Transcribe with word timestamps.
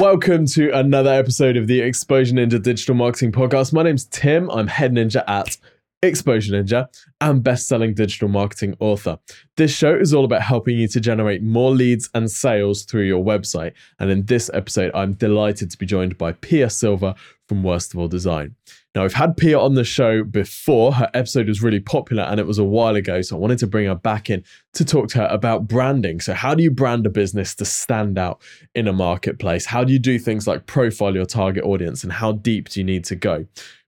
Welcome 0.00 0.44
to 0.48 0.70
another 0.76 1.10
episode 1.10 1.56
of 1.56 1.68
the 1.68 1.80
Exposure 1.80 2.34
Ninja 2.34 2.62
Digital 2.62 2.94
Marketing 2.94 3.32
Podcast. 3.32 3.72
My 3.72 3.82
name's 3.82 4.04
Tim. 4.04 4.50
I'm 4.50 4.66
head 4.66 4.92
ninja 4.92 5.24
at 5.26 5.56
Exposure 6.02 6.52
Ninja 6.52 6.88
and 7.22 7.42
best-selling 7.42 7.94
digital 7.94 8.28
marketing 8.28 8.76
author. 8.78 9.18
This 9.56 9.74
show 9.74 9.94
is 9.94 10.12
all 10.12 10.26
about 10.26 10.42
helping 10.42 10.76
you 10.76 10.86
to 10.88 11.00
generate 11.00 11.42
more 11.42 11.70
leads 11.70 12.10
and 12.12 12.30
sales 12.30 12.82
through 12.82 13.04
your 13.04 13.24
website. 13.24 13.72
And 13.98 14.10
in 14.10 14.26
this 14.26 14.50
episode, 14.52 14.90
I'm 14.94 15.14
delighted 15.14 15.70
to 15.70 15.78
be 15.78 15.86
joined 15.86 16.18
by 16.18 16.32
Pia 16.32 16.68
Silva 16.68 17.14
from 17.48 17.62
Worst 17.62 17.94
of 17.94 18.00
All 18.00 18.08
Design. 18.08 18.54
Now, 18.96 19.04
I've 19.04 19.12
had 19.12 19.36
Pia 19.36 19.58
on 19.58 19.74
the 19.74 19.84
show 19.84 20.24
before. 20.24 20.94
Her 20.94 21.10
episode 21.12 21.48
was 21.48 21.62
really 21.62 21.80
popular 21.80 22.22
and 22.22 22.40
it 22.40 22.46
was 22.46 22.56
a 22.56 22.64
while 22.64 22.96
ago. 22.96 23.20
So 23.20 23.36
I 23.36 23.38
wanted 23.38 23.58
to 23.58 23.66
bring 23.66 23.84
her 23.84 23.94
back 23.94 24.30
in 24.30 24.42
to 24.72 24.86
talk 24.86 25.08
to 25.08 25.18
her 25.18 25.26
about 25.26 25.68
branding. 25.68 26.18
So, 26.18 26.32
how 26.32 26.54
do 26.54 26.62
you 26.62 26.70
brand 26.70 27.04
a 27.04 27.10
business 27.10 27.54
to 27.56 27.66
stand 27.66 28.18
out 28.18 28.40
in 28.74 28.88
a 28.88 28.94
marketplace? 28.94 29.66
How 29.66 29.84
do 29.84 29.92
you 29.92 29.98
do 29.98 30.18
things 30.18 30.46
like 30.46 30.64
profile 30.64 31.14
your 31.14 31.26
target 31.26 31.62
audience 31.64 32.04
and 32.04 32.12
how 32.12 32.32
deep 32.32 32.70
do 32.70 32.80
you 32.80 32.84
need 32.84 33.04
to 33.04 33.16
go? 33.16 33.44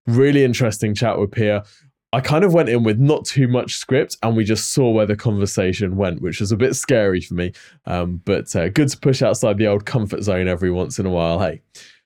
Really 0.06 0.44
interesting 0.44 0.94
chat 0.94 1.18
with 1.18 1.32
Pia. 1.32 1.64
I 2.12 2.20
kind 2.20 2.44
of 2.44 2.52
went 2.52 2.68
in 2.68 2.82
with 2.82 2.98
not 2.98 3.24
too 3.24 3.48
much 3.48 3.76
script 3.76 4.18
and 4.22 4.36
we 4.36 4.44
just 4.44 4.72
saw 4.74 4.90
where 4.90 5.06
the 5.06 5.16
conversation 5.16 5.96
went, 5.96 6.20
which 6.20 6.38
was 6.38 6.52
a 6.52 6.56
bit 6.56 6.76
scary 6.76 7.22
for 7.22 7.32
me. 7.32 7.52
Um, 7.86 8.20
but 8.26 8.54
uh, 8.54 8.68
good 8.68 8.88
to 8.88 8.98
push 8.98 9.22
outside 9.22 9.56
the 9.56 9.68
old 9.68 9.86
comfort 9.86 10.22
zone 10.22 10.48
every 10.48 10.70
once 10.70 10.98
in 10.98 11.06
a 11.06 11.10
while. 11.10 11.40
Hey. 11.40 11.62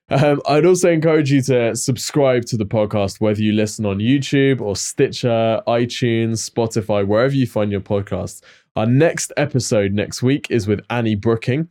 Um, 0.09 0.41
I'd 0.47 0.65
also 0.65 0.91
encourage 0.91 1.31
you 1.31 1.41
to 1.43 1.75
subscribe 1.75 2.45
to 2.45 2.57
the 2.57 2.65
podcast, 2.65 3.21
whether 3.21 3.41
you 3.41 3.53
listen 3.53 3.85
on 3.85 3.99
YouTube 3.99 4.61
or 4.61 4.75
Stitcher, 4.75 5.61
iTunes, 5.67 6.49
Spotify, 6.49 7.07
wherever 7.07 7.33
you 7.33 7.47
find 7.47 7.71
your 7.71 7.81
podcasts. 7.81 8.41
Our 8.75 8.85
next 8.85 9.31
episode 9.37 9.93
next 9.93 10.21
week 10.21 10.47
is 10.49 10.67
with 10.67 10.81
Annie 10.89 11.15
Brooking. 11.15 11.69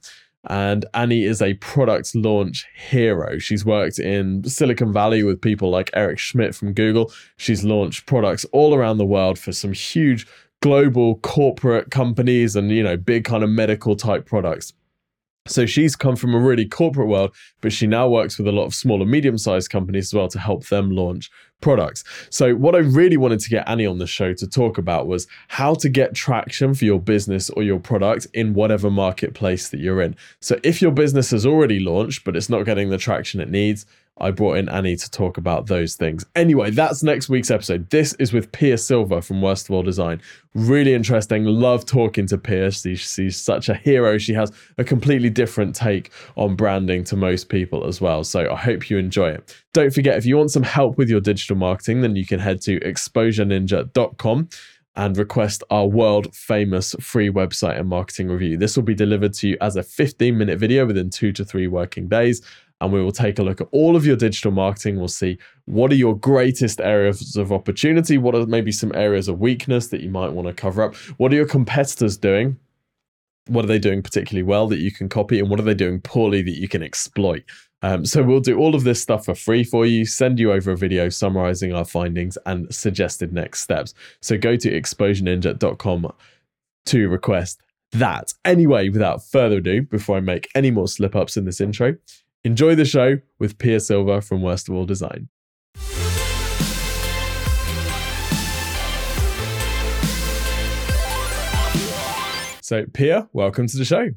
And 0.49 0.85
Annie 0.95 1.23
is 1.23 1.41
a 1.41 1.55
product 1.55 2.17
launch 2.17 2.67
hero. 2.75 3.39
She's 3.39 3.65
worked 3.65 4.01
in 4.01 4.43
Silicon 4.43 4.93
Valley 4.93 5.23
with 5.23 5.41
people 5.41 5.71
like 5.71 5.91
Eric 5.95 6.19
Schmidt 6.19 6.55
from 6.55 6.73
Google. 6.73 7.13
She's 7.37 7.63
launched 7.63 8.07
products 8.07 8.45
all 8.47 8.75
around 8.75 8.99
the 8.99 9.07
world 9.07 9.39
for 9.39 9.53
some 9.53 9.73
huge 9.73 10.27
global 10.61 11.17
corporate 11.17 11.93
companies 11.93 12.57
and, 12.57 12.71
you 12.71 12.83
know, 12.83 12.97
big 12.97 13.25
kind 13.25 13.45
of 13.45 13.51
medical 13.51 13.95
type 13.95 14.27
products. 14.27 14.73
So 15.47 15.67
she's 15.67 15.97
come 15.97 16.15
from 16.15 16.35
a 16.35 16.39
really 16.39 16.67
corporate 16.67 17.09
world, 17.09 17.35
but 17.61 17.73
she 17.73 17.89
now 17.89 18.09
works 18.09 18.39
with 18.39 18.47
a 18.47 18.53
lot 18.53 18.65
of 18.65 18.75
small 18.75 19.03
and 19.03 19.11
medium 19.11 19.37
sized 19.37 19.71
companies 19.71 20.09
as 20.09 20.15
well 20.15 20.29
to 20.29 20.39
help 20.39 20.69
them 20.69 20.91
launch 20.91 21.31
products. 21.61 22.05
So, 22.31 22.55
what 22.55 22.77
I 22.77 22.79
really 22.79 23.17
wanted 23.17 23.41
to 23.41 23.49
get 23.49 23.69
Annie 23.69 23.87
on 23.87 23.99
the 23.99 24.07
show 24.07 24.35
to 24.35 24.47
talk 24.47 24.79
about 24.79 25.09
was 25.09 25.27
how 25.49 25.75
to 25.75 25.89
get 25.89 26.15
traction 26.15 26.75
for 26.75 26.85
your 26.85 27.01
business 27.01 27.51
or 27.51 27.63
your 27.63 27.81
product 27.81 28.27
in 28.35 28.55
whatever 28.55 28.91
marketplace 28.91 29.71
that 29.71 29.81
you're 29.81 30.01
in. 30.01 30.15
So, 30.41 30.61
if 30.63 30.81
your 30.81 30.93
business 30.93 31.31
has 31.33 31.45
already 31.45 31.81
launched, 31.81 32.25
but 32.25 32.37
it's 32.37 32.49
not 32.49 32.65
getting 32.65 32.91
the 32.91 32.99
traction 32.99 33.41
it 33.41 33.51
needs, 33.51 33.85
I 34.19 34.31
brought 34.31 34.59
in 34.59 34.69
Annie 34.69 34.97
to 34.97 35.11
talk 35.11 35.39
about 35.39 35.67
those 35.67 35.97
things. 35.97 36.25
Anyway, 36.37 36.71
that's 36.71 37.03
next 37.03 37.29
week's 37.29 37.51
episode. 37.51 37.89
This 37.91 38.13
is 38.15 38.33
with 38.33 38.53
Pia 38.53 38.77
Silva 38.77 39.23
from 39.23 39.41
Worst 39.41 39.69
of 39.69 39.75
All 39.75 39.83
Design. 39.83 40.21
Really 40.55 40.93
interesting. 40.93 41.45
Love 41.45 41.87
talking 41.87 42.27
to 42.27 42.37
Pia. 42.37 42.71
She's, 42.71 43.01
she's 43.01 43.37
such 43.37 43.69
a 43.69 43.75
hero. 43.75 44.19
She 44.19 44.35
has 44.35 44.53
a 44.77 44.85
completely 44.85 45.31
different 45.31 45.75
take 45.75 46.13
on 46.37 46.57
branding 46.57 47.05
to 47.05 47.17
most 47.17 47.49
people 47.49 47.87
as 47.87 48.01
well. 48.01 48.23
So 48.23 48.53
I 48.53 48.57
hope 48.57 48.91
you 48.91 48.99
enjoy 48.99 49.31
it. 49.31 49.57
Don't 49.73 49.95
forget, 49.95 50.19
if 50.19 50.27
you 50.27 50.37
want 50.37 50.51
some 50.51 50.63
help 50.63 50.99
with 50.99 51.09
your 51.09 51.21
digital 51.21 51.57
marketing, 51.57 52.03
then 52.03 52.15
you 52.15 52.27
can 52.27 52.39
head 52.39 52.61
to 52.63 52.79
exposureninja.com 52.81 54.49
and 54.95 55.17
request 55.17 55.63
our 55.71 55.87
world 55.87 56.35
famous 56.35 56.95
free 57.01 57.31
website 57.31 57.79
and 57.79 57.89
marketing 57.89 58.29
review. 58.29 58.59
This 58.59 58.77
will 58.77 58.85
be 58.85 58.95
delivered 58.95 59.33
to 59.35 59.49
you 59.49 59.57
as 59.61 59.77
a 59.77 59.83
15 59.83 60.37
minute 60.37 60.59
video 60.59 60.85
within 60.87 61.09
two 61.09 61.33
to 61.33 61.45
three 61.45 61.67
working 61.67 62.09
days 62.09 62.43
and 62.83 62.93
we 62.93 63.03
will 63.03 63.13
take 63.13 63.39
a 63.39 63.43
look 63.43 63.61
at 63.61 63.69
all 63.71 63.95
of 63.95 64.05
your 64.05 64.17
digital 64.17 64.51
marketing. 64.51 64.99
We'll 64.99 65.09
see 65.09 65.39
what 65.67 65.93
are 65.93 65.97
your 65.97 66.17
greatest 66.17 66.81
areas 66.81 67.37
of 67.37 67.53
opportunity, 67.53 68.19
what 68.19 68.35
are 68.35 68.45
maybe 68.47 68.73
some 68.73 68.93
areas 68.95 69.29
of 69.29 69.39
weakness 69.39 69.89
that 69.89 70.01
you 70.01 70.11
might 70.11 70.33
want 70.33 70.49
to 70.49 70.55
cover 70.55 70.83
up, 70.83 70.97
what 71.17 71.33
are 71.33 71.37
your 71.37 71.47
competitors 71.47 72.17
doing, 72.17 72.59
what 73.47 73.65
are 73.65 73.69
they 73.69 73.79
doing 73.79 74.03
particularly 74.03 74.43
well 74.43 74.67
that 74.67 74.81
you 74.81 74.91
can 74.91 75.09
copy, 75.09 75.39
and 75.39 75.49
what 75.49 75.61
are 75.61 75.65
they 75.65 75.75
doing 75.75 76.01
poorly 76.01 76.43
that 76.43 76.59
you 76.59 76.69
can 76.69 76.83
exploit. 76.83 77.45
Um, 77.83 78.05
so 78.05 78.23
we'll 78.23 78.41
do 78.41 78.59
all 78.59 78.75
of 78.75 78.85
this 78.85 79.01
stuff 79.01 79.25
for 79.25 79.35
free 79.35 79.65
for 79.65 79.87
you, 79.87 80.05
send 80.05 80.39
you 80.39 80.53
over 80.53 80.73
a 80.73 80.77
video 80.77 81.09
summarizing 81.09 81.73
our 81.73 81.85
findings 81.85 82.39
and 82.47 82.73
suggested 82.75 83.33
next 83.33 83.61
steps. 83.61 83.95
So 84.21 84.39
go 84.39 84.57
to 84.57 84.81
exposureninja.com 84.81 86.13
to 86.87 87.09
request 87.09 87.61
that. 87.93 88.33
Anyway, 88.45 88.89
without 88.89 89.25
further 89.25 89.57
ado, 89.57 89.83
before 89.83 90.17
I 90.17 90.21
make 90.21 90.49
any 90.55 90.71
more 90.71 90.89
slip 90.89 91.15
ups 91.15 91.37
in 91.37 91.45
this 91.45 91.61
intro, 91.61 91.97
Enjoy 92.45 92.75
the 92.75 92.85
show 92.85 93.19
with 93.39 93.57
Pia 93.59 93.79
Silva 93.79 94.21
from 94.21 94.43
Worst 94.43 94.69
of 94.69 94.75
All 94.75 94.85
Design. 94.85 95.29
So, 102.61 102.87
Pia, 102.93 103.29
welcome 103.33 103.69
to 103.69 103.77
the 103.77 103.85
show. 103.85 104.09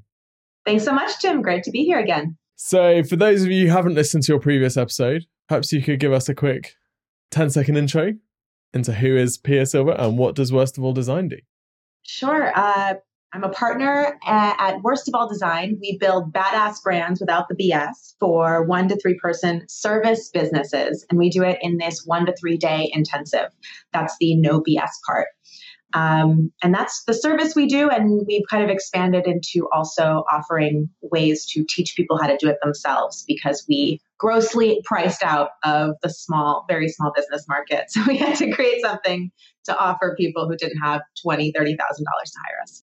Thanks 0.66 0.84
so 0.84 0.92
much, 0.92 1.20
Tim. 1.20 1.44
Great 1.44 1.64
to 1.66 1.72
be 1.72 1.84
here 1.84 2.00
again. 2.00 2.38
So, 2.56 3.04
for 3.04 3.16
those 3.16 3.44
of 3.44 3.52
you 3.52 3.68
who 3.68 3.74
haven't 3.74 3.94
listened 3.94 4.24
to 4.24 4.32
your 4.32 4.40
previous 4.40 4.76
episode, 4.76 5.26
perhaps 5.48 5.72
you 5.72 5.84
could 5.84 6.00
give 6.00 6.12
us 6.12 6.28
a 6.28 6.34
quick 6.34 6.74
10 7.30 7.52
second 7.52 7.78
intro 7.78 8.14
into 8.74 8.94
who 8.94 9.16
is 9.16 9.38
Pia 9.38 9.68
Silva 9.68 10.02
and 10.04 10.18
what 10.18 10.34
does 10.34 10.52
Worst 10.52 10.80
of 10.80 10.84
All 10.84 10.94
Design 10.94 11.28
do? 11.28 11.38
Sure. 12.02 12.52
Uh, 12.58 12.96
I'm 13.36 13.44
a 13.44 13.50
partner 13.50 14.18
at, 14.26 14.56
at 14.58 14.82
Worst 14.82 15.10
of 15.10 15.14
All 15.14 15.28
Design. 15.28 15.78
We 15.82 15.98
build 15.98 16.32
badass 16.32 16.82
brands 16.82 17.20
without 17.20 17.50
the 17.50 17.56
BS 17.56 18.14
for 18.18 18.64
one 18.64 18.88
to 18.88 18.98
three 18.98 19.20
person 19.22 19.66
service 19.68 20.30
businesses. 20.30 21.06
And 21.10 21.20
we 21.20 21.30
do 21.30 21.44
it 21.44 21.58
in 21.62 21.78
this 21.78 22.04
one 22.06 22.26
to 22.28 22.36
three 22.40 22.56
day 22.56 22.90
intensive. 22.94 23.48
That's 23.92 24.16
the 24.22 24.38
no 24.38 24.62
BS 24.62 24.88
part. 25.06 25.28
Um, 25.94 26.54
and 26.64 26.74
that's 26.74 27.04
the 27.08 27.14
service 27.14 27.58
we 27.58 27.68
do. 27.68 27.90
And 27.90 28.26
we've 28.26 28.46
kind 28.50 28.64
of 28.64 28.70
expanded 28.70 29.28
into 29.28 29.68
also 29.74 30.24
offering 30.32 30.90
ways 31.02 31.46
to 31.48 31.66
teach 31.68 31.94
people 31.98 32.18
how 32.18 32.28
to 32.28 32.38
do 32.40 32.48
it 32.48 32.58
themselves 32.64 33.26
because 33.28 33.66
we 33.68 34.00
grossly 34.18 34.80
priced 34.86 35.24
out 35.24 35.50
of 35.66 35.96
the 36.02 36.10
small, 36.10 36.64
very 36.70 36.88
small 36.88 37.12
business 37.14 37.46
market. 37.50 37.86
So 37.90 38.02
we 38.08 38.16
had 38.16 38.38
to 38.38 38.50
create 38.54 38.80
something 38.82 39.30
to 39.66 39.78
offer 39.78 40.16
people 40.18 40.48
who 40.48 40.56
didn't 40.56 40.80
have 40.82 41.02
$20,000, 41.26 41.52
$30,000 41.54 41.76
to 41.76 41.76
hire 41.76 42.62
us. 42.64 42.85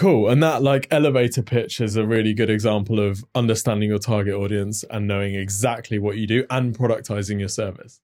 Cool. 0.00 0.30
And 0.30 0.42
that 0.42 0.62
like 0.62 0.88
elevator 0.90 1.42
pitch 1.42 1.78
is 1.78 1.94
a 1.94 2.06
really 2.06 2.32
good 2.32 2.48
example 2.48 2.98
of 2.98 3.22
understanding 3.34 3.90
your 3.90 3.98
target 3.98 4.32
audience 4.32 4.82
and 4.84 5.06
knowing 5.06 5.34
exactly 5.34 5.98
what 5.98 6.16
you 6.16 6.26
do 6.26 6.46
and 6.48 6.74
productizing 6.74 7.38
your 7.38 7.50
service. 7.50 8.00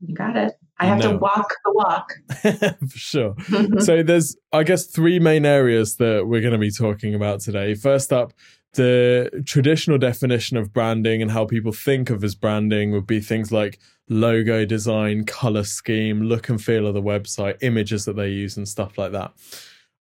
You 0.00 0.14
got 0.14 0.36
it. 0.36 0.54
I 0.78 0.86
have 0.86 1.00
no. 1.00 1.12
to 1.12 1.18
walk 1.18 1.54
the 1.66 1.72
walk. 1.74 2.14
For 2.90 2.98
sure. 2.98 3.34
so 3.78 4.02
there's 4.02 4.38
I 4.54 4.62
guess 4.62 4.86
three 4.86 5.18
main 5.18 5.44
areas 5.44 5.96
that 5.96 6.28
we're 6.28 6.40
going 6.40 6.54
to 6.54 6.58
be 6.58 6.70
talking 6.70 7.14
about 7.14 7.40
today. 7.40 7.74
First 7.74 8.10
up, 8.10 8.32
the 8.72 9.42
traditional 9.44 9.98
definition 9.98 10.56
of 10.56 10.72
branding 10.72 11.20
and 11.20 11.30
how 11.30 11.44
people 11.44 11.72
think 11.72 12.08
of 12.08 12.24
as 12.24 12.34
branding 12.34 12.92
would 12.92 13.06
be 13.06 13.20
things 13.20 13.52
like 13.52 13.80
logo 14.08 14.64
design, 14.64 15.26
color 15.26 15.64
scheme, 15.64 16.22
look 16.22 16.48
and 16.48 16.64
feel 16.64 16.86
of 16.86 16.94
the 16.94 17.02
website, 17.02 17.58
images 17.60 18.06
that 18.06 18.16
they 18.16 18.30
use, 18.30 18.56
and 18.56 18.66
stuff 18.66 18.96
like 18.96 19.12
that. 19.12 19.34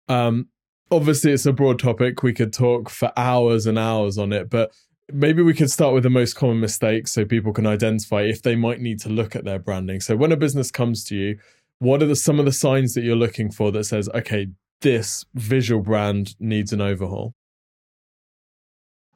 Um, 0.07 0.47
obviously 0.91 1.31
it's 1.31 1.45
a 1.45 1.53
broad 1.53 1.79
topic. 1.79 2.23
We 2.23 2.33
could 2.33 2.53
talk 2.53 2.89
for 2.89 3.11
hours 3.17 3.65
and 3.65 3.77
hours 3.77 4.17
on 4.17 4.33
it, 4.33 4.49
but 4.49 4.73
maybe 5.11 5.41
we 5.41 5.53
could 5.53 5.71
start 5.71 5.93
with 5.93 6.03
the 6.03 6.09
most 6.09 6.35
common 6.35 6.59
mistakes 6.59 7.13
so 7.13 7.25
people 7.25 7.53
can 7.53 7.67
identify 7.67 8.21
if 8.21 8.41
they 8.41 8.55
might 8.55 8.79
need 8.79 8.99
to 9.01 9.09
look 9.09 9.35
at 9.35 9.45
their 9.45 9.59
branding. 9.59 10.01
So 10.01 10.15
when 10.15 10.31
a 10.31 10.37
business 10.37 10.71
comes 10.71 11.03
to 11.05 11.15
you, 11.15 11.39
what 11.79 12.01
are 12.01 12.07
the, 12.07 12.15
some 12.15 12.39
of 12.39 12.45
the 12.45 12.51
signs 12.51 12.93
that 12.93 13.03
you're 13.03 13.15
looking 13.15 13.51
for 13.51 13.71
that 13.71 13.83
says, 13.83 14.09
okay, 14.13 14.47
this 14.81 15.25
visual 15.33 15.81
brand 15.81 16.35
needs 16.39 16.73
an 16.73 16.81
overhaul? 16.81 17.33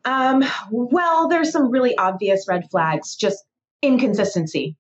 Um, 0.06 0.44
well, 0.72 1.28
there's 1.28 1.52
some 1.52 1.70
really 1.70 1.96
obvious 1.98 2.46
red 2.48 2.70
flags, 2.70 3.16
just 3.16 3.44
inconsistency 3.82 4.76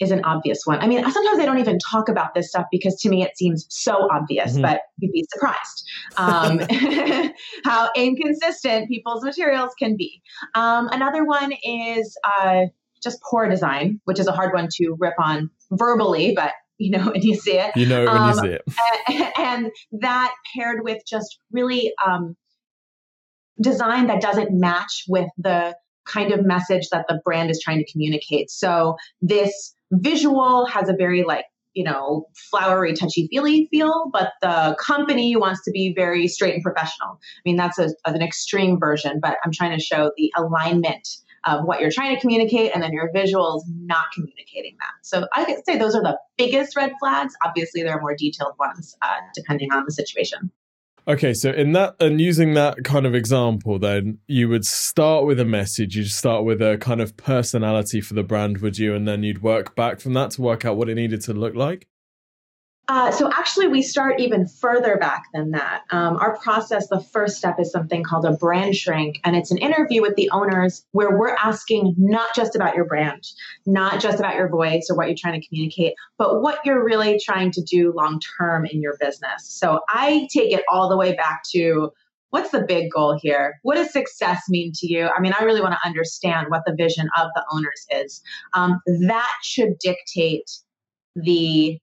is 0.00 0.10
an 0.10 0.24
obvious 0.24 0.60
one. 0.64 0.80
I 0.80 0.86
mean, 0.86 0.98
sometimes 1.08 1.38
I 1.38 1.44
don't 1.44 1.58
even 1.58 1.78
talk 1.90 2.08
about 2.08 2.34
this 2.34 2.48
stuff 2.48 2.66
because 2.70 2.96
to 3.00 3.08
me 3.08 3.22
it 3.22 3.36
seems 3.36 3.66
so 3.70 4.08
obvious, 4.10 4.52
mm-hmm. 4.52 4.62
but 4.62 4.80
you'd 4.98 5.12
be 5.12 5.24
surprised 5.32 5.88
um, 6.16 6.60
how 7.64 7.90
inconsistent 7.96 8.88
people's 8.88 9.24
materials 9.24 9.72
can 9.78 9.96
be. 9.96 10.20
Um, 10.54 10.88
another 10.90 11.24
one 11.24 11.52
is 11.62 12.16
uh, 12.24 12.62
just 13.02 13.20
poor 13.22 13.48
design, 13.48 14.00
which 14.04 14.18
is 14.18 14.26
a 14.26 14.32
hard 14.32 14.52
one 14.52 14.68
to 14.76 14.96
rip 14.98 15.14
on 15.18 15.50
verbally, 15.70 16.32
but 16.34 16.52
you 16.78 16.90
know 16.90 17.04
when 17.12 17.22
you 17.22 17.36
see 17.36 17.58
it. 17.58 17.76
You 17.76 17.86
know 17.86 18.04
when 18.04 18.16
um, 18.16 18.28
you 18.28 18.40
see 18.40 18.48
it. 18.48 18.62
And, 19.08 19.32
and, 19.38 19.72
that 20.00 20.34
paired 20.54 20.82
with 20.82 21.02
just 21.06 21.38
really 21.52 21.92
um, 22.04 22.36
design 23.60 24.08
that 24.08 24.20
doesn't 24.20 24.50
match 24.50 25.04
with 25.08 25.28
the 25.38 25.76
kind 26.06 26.32
of 26.32 26.44
message 26.44 26.88
that 26.90 27.06
the 27.08 27.20
brand 27.24 27.50
is 27.50 27.60
trying 27.62 27.78
to 27.78 27.90
communicate. 27.90 28.50
So 28.50 28.96
this 29.22 29.74
visual 30.00 30.66
has 30.66 30.88
a 30.88 30.94
very 30.94 31.24
like 31.24 31.46
you 31.74 31.84
know, 31.84 32.26
flowery, 32.50 32.94
touchy 32.94 33.26
feely 33.30 33.66
feel, 33.70 34.08
but 34.12 34.32
the 34.40 34.76
company 34.80 35.36
wants 35.36 35.62
to 35.64 35.72
be 35.72 35.92
very 35.94 36.28
straight 36.28 36.54
and 36.54 36.62
professional. 36.62 37.18
I 37.18 37.40
mean, 37.44 37.56
that's 37.56 37.78
a, 37.78 37.90
an 38.06 38.22
extreme 38.22 38.78
version, 38.78 39.18
but 39.20 39.36
I'm 39.44 39.52
trying 39.52 39.76
to 39.76 39.84
show 39.84 40.12
the 40.16 40.32
alignment 40.36 41.08
of 41.46 41.64
what 41.64 41.80
you're 41.80 41.90
trying 41.90 42.14
to 42.14 42.20
communicate 42.20 42.70
and 42.72 42.82
then 42.82 42.92
your 42.92 43.10
visuals 43.12 43.62
not 43.68 44.06
communicating 44.14 44.76
that. 44.78 44.92
So 45.02 45.26
I 45.34 45.44
could 45.44 45.64
say 45.66 45.76
those 45.76 45.94
are 45.94 46.02
the 46.02 46.18
biggest 46.38 46.76
red 46.76 46.92
flags. 46.98 47.34
Obviously, 47.44 47.82
there 47.82 47.92
are 47.92 48.00
more 48.00 48.16
detailed 48.16 48.54
ones 48.58 48.96
uh, 49.02 49.16
depending 49.34 49.72
on 49.72 49.84
the 49.84 49.92
situation. 49.92 50.50
Okay, 51.06 51.34
so 51.34 51.50
in 51.50 51.72
that 51.72 51.96
and 52.00 52.18
using 52.18 52.54
that 52.54 52.82
kind 52.82 53.04
of 53.04 53.14
example, 53.14 53.78
then 53.78 54.20
you 54.26 54.48
would 54.48 54.64
start 54.64 55.26
with 55.26 55.38
a 55.38 55.44
message. 55.44 55.96
You'd 55.96 56.08
start 56.08 56.44
with 56.44 56.62
a 56.62 56.78
kind 56.78 57.02
of 57.02 57.14
personality 57.18 58.00
for 58.00 58.14
the 58.14 58.22
brand, 58.22 58.58
would 58.58 58.78
you? 58.78 58.94
And 58.94 59.06
then 59.06 59.22
you'd 59.22 59.42
work 59.42 59.76
back 59.76 60.00
from 60.00 60.14
that 60.14 60.30
to 60.32 60.42
work 60.42 60.64
out 60.64 60.78
what 60.78 60.88
it 60.88 60.94
needed 60.94 61.20
to 61.22 61.34
look 61.34 61.54
like. 61.54 61.88
Uh, 62.86 63.10
so 63.10 63.30
actually, 63.32 63.66
we 63.66 63.80
start 63.80 64.20
even 64.20 64.46
further 64.46 64.96
back 64.98 65.24
than 65.32 65.52
that. 65.52 65.82
Um, 65.90 66.16
our 66.16 66.36
process, 66.38 66.88
the 66.88 67.00
first 67.00 67.38
step 67.38 67.58
is 67.58 67.72
something 67.72 68.02
called 68.02 68.26
a 68.26 68.32
brand 68.32 68.76
shrink, 68.76 69.20
and 69.24 69.34
it's 69.34 69.50
an 69.50 69.58
interview 69.58 70.02
with 70.02 70.16
the 70.16 70.28
owners 70.30 70.84
where 70.92 71.16
we're 71.16 71.34
asking 71.36 71.94
not 71.96 72.34
just 72.34 72.54
about 72.54 72.74
your 72.74 72.84
brand, 72.84 73.26
not 73.64 74.00
just 74.00 74.18
about 74.18 74.34
your 74.34 74.50
voice 74.50 74.88
or 74.90 74.96
what 74.96 75.06
you're 75.06 75.16
trying 75.18 75.40
to 75.40 75.46
communicate, 75.46 75.94
but 76.18 76.42
what 76.42 76.58
you're 76.64 76.84
really 76.84 77.18
trying 77.18 77.50
to 77.52 77.62
do 77.62 77.92
long 77.96 78.20
term 78.38 78.66
in 78.66 78.82
your 78.82 78.96
business. 79.00 79.46
So 79.46 79.80
I 79.88 80.28
take 80.30 80.52
it 80.52 80.64
all 80.70 80.90
the 80.90 80.96
way 80.96 81.14
back 81.14 81.42
to 81.52 81.90
what's 82.34 82.50
the 82.50 82.64
big 82.66 82.90
goal 82.90 83.18
here? 83.22 83.54
What 83.62 83.76
does 83.76 83.92
success 83.92 84.42
mean 84.48 84.72
to 84.74 84.92
you? 84.92 85.06
I 85.06 85.20
mean, 85.20 85.32
I 85.38 85.44
really 85.44 85.60
want 85.60 85.72
to 85.72 85.86
understand 85.86 86.48
what 86.50 86.62
the 86.66 86.74
vision 86.74 87.08
of 87.16 87.28
the 87.34 87.44
owners 87.50 87.86
is. 88.04 88.20
Um, 88.52 88.80
that 89.06 89.32
should 89.42 89.78
dictate 89.78 90.50
the 91.14 91.78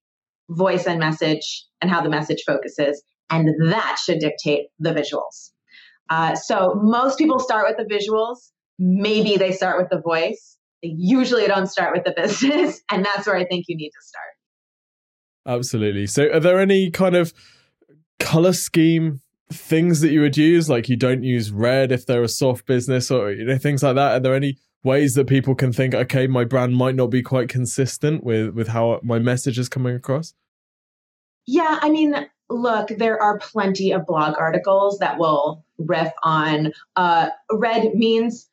voice 0.51 0.85
and 0.85 0.99
message 0.99 1.65
and 1.81 1.89
how 1.89 2.01
the 2.01 2.09
message 2.09 2.43
focuses. 2.45 3.01
And 3.29 3.49
that 3.71 3.97
should 4.03 4.19
dictate 4.19 4.67
the 4.79 4.91
visuals. 4.91 5.51
Uh, 6.09 6.35
so 6.35 6.73
most 6.81 7.17
people 7.17 7.39
start 7.39 7.65
with 7.67 7.77
the 7.77 7.93
visuals. 7.93 8.51
Maybe 8.77 9.37
they 9.37 9.51
start 9.51 9.79
with 9.79 9.89
the 9.89 10.01
voice. 10.01 10.57
They 10.83 10.93
usually 10.97 11.47
don't 11.47 11.67
start 11.67 11.93
with 11.93 12.03
the 12.03 12.13
business. 12.15 12.81
And 12.91 13.05
that's 13.05 13.25
where 13.25 13.37
I 13.37 13.45
think 13.45 13.65
you 13.67 13.77
need 13.77 13.91
to 13.91 14.01
start. 14.01 15.57
Absolutely. 15.57 16.07
So 16.07 16.29
are 16.31 16.39
there 16.39 16.59
any 16.59 16.91
kind 16.91 17.15
of 17.15 17.33
color 18.19 18.53
scheme 18.53 19.21
things 19.51 20.01
that 20.01 20.11
you 20.11 20.21
would 20.21 20.37
use? 20.37 20.69
Like 20.69 20.89
you 20.89 20.97
don't 20.97 21.23
use 21.23 21.51
red 21.51 21.91
if 21.91 22.05
they're 22.05 22.23
a 22.23 22.27
soft 22.27 22.65
business 22.65 23.09
or 23.09 23.31
you 23.31 23.45
know 23.45 23.57
things 23.57 23.81
like 23.81 23.95
that. 23.95 24.11
Are 24.11 24.19
there 24.19 24.35
any 24.35 24.57
ways 24.83 25.15
that 25.15 25.27
people 25.27 25.55
can 25.55 25.71
think, 25.71 25.93
okay, 25.93 26.27
my 26.27 26.43
brand 26.43 26.75
might 26.75 26.95
not 26.95 27.07
be 27.07 27.21
quite 27.21 27.49
consistent 27.49 28.23
with 28.23 28.53
with 28.53 28.69
how 28.69 28.99
my 29.03 29.19
message 29.19 29.59
is 29.59 29.69
coming 29.69 29.95
across? 29.95 30.33
Yeah, 31.47 31.79
I 31.81 31.89
mean, 31.89 32.27
look, 32.49 32.89
there 32.89 33.21
are 33.21 33.39
plenty 33.39 33.91
of 33.91 34.05
blog 34.05 34.35
articles 34.37 34.99
that 34.99 35.17
will 35.17 35.65
riff 35.77 36.11
on 36.23 36.73
uh, 36.95 37.29
red 37.51 37.95
means 37.95 38.50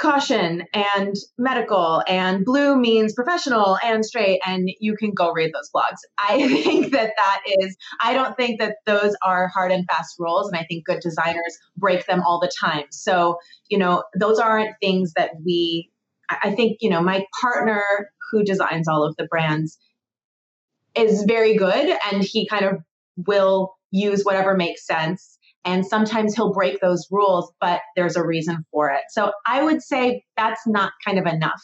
caution 0.00 0.64
and 0.72 1.14
medical 1.38 2.02
and 2.08 2.44
blue 2.44 2.74
means 2.74 3.12
professional 3.12 3.78
and 3.84 4.04
straight 4.04 4.40
and 4.46 4.70
you 4.80 4.96
can 4.96 5.12
go 5.12 5.30
read 5.32 5.52
those 5.52 5.70
blogs 5.74 5.98
i 6.18 6.48
think 6.48 6.92
that 6.92 7.12
that 7.16 7.40
is 7.60 7.76
i 8.00 8.14
don't 8.14 8.36
think 8.36 8.58
that 8.60 8.76
those 8.86 9.14
are 9.24 9.48
hard 9.48 9.70
and 9.70 9.86
fast 9.86 10.16
rules 10.18 10.48
and 10.48 10.58
i 10.58 10.64
think 10.64 10.84
good 10.86 11.00
designers 11.00 11.58
break 11.76 12.06
them 12.06 12.22
all 12.22 12.40
the 12.40 12.50
time 12.60 12.84
so 12.90 13.36
you 13.68 13.78
know 13.78 14.02
those 14.18 14.38
aren't 14.38 14.74
things 14.80 15.12
that 15.14 15.30
we 15.44 15.90
i 16.30 16.50
think 16.50 16.78
you 16.80 16.88
know 16.88 17.02
my 17.02 17.24
partner 17.40 17.82
who 18.30 18.42
designs 18.42 18.88
all 18.88 19.04
of 19.04 19.14
the 19.16 19.26
brands 19.26 19.78
is 20.94 21.24
very 21.24 21.56
good 21.56 21.96
and 22.10 22.22
he 22.22 22.48
kind 22.48 22.64
of 22.64 22.82
will 23.26 23.74
use 23.90 24.22
whatever 24.22 24.56
makes 24.56 24.86
sense. 24.86 25.38
And 25.64 25.84
sometimes 25.84 26.34
he'll 26.34 26.52
break 26.52 26.80
those 26.80 27.06
rules, 27.10 27.52
but 27.60 27.80
there's 27.96 28.16
a 28.16 28.26
reason 28.26 28.64
for 28.70 28.90
it. 28.90 29.02
So 29.10 29.32
I 29.46 29.62
would 29.62 29.82
say 29.82 30.24
that's 30.36 30.66
not 30.66 30.92
kind 31.04 31.18
of 31.18 31.26
enough 31.26 31.62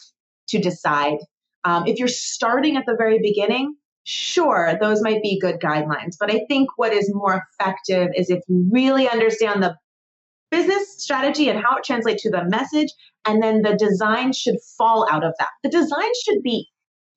to 0.49 0.59
decide. 0.59 1.17
Um, 1.63 1.87
if 1.87 1.97
you're 1.97 2.07
starting 2.07 2.77
at 2.77 2.85
the 2.85 2.95
very 2.97 3.19
beginning, 3.19 3.75
sure, 4.03 4.77
those 4.79 5.01
might 5.01 5.21
be 5.23 5.39
good 5.39 5.59
guidelines. 5.59 6.15
But 6.19 6.31
I 6.31 6.41
think 6.47 6.69
what 6.77 6.93
is 6.93 7.11
more 7.13 7.43
effective 7.59 8.09
is 8.15 8.29
if 8.29 8.39
you 8.47 8.69
really 8.71 9.09
understand 9.09 9.63
the 9.63 9.75
business 10.51 11.01
strategy 11.03 11.49
and 11.49 11.59
how 11.59 11.77
it 11.77 11.83
translates 11.83 12.23
to 12.23 12.29
the 12.29 12.45
message, 12.45 12.89
and 13.25 13.41
then 13.41 13.63
the 13.63 13.75
design 13.75 14.31
should 14.31 14.55
fall 14.77 15.07
out 15.11 15.25
of 15.25 15.33
that. 15.39 15.49
The 15.63 15.69
design 15.69 16.11
should 16.23 16.41
be 16.43 16.69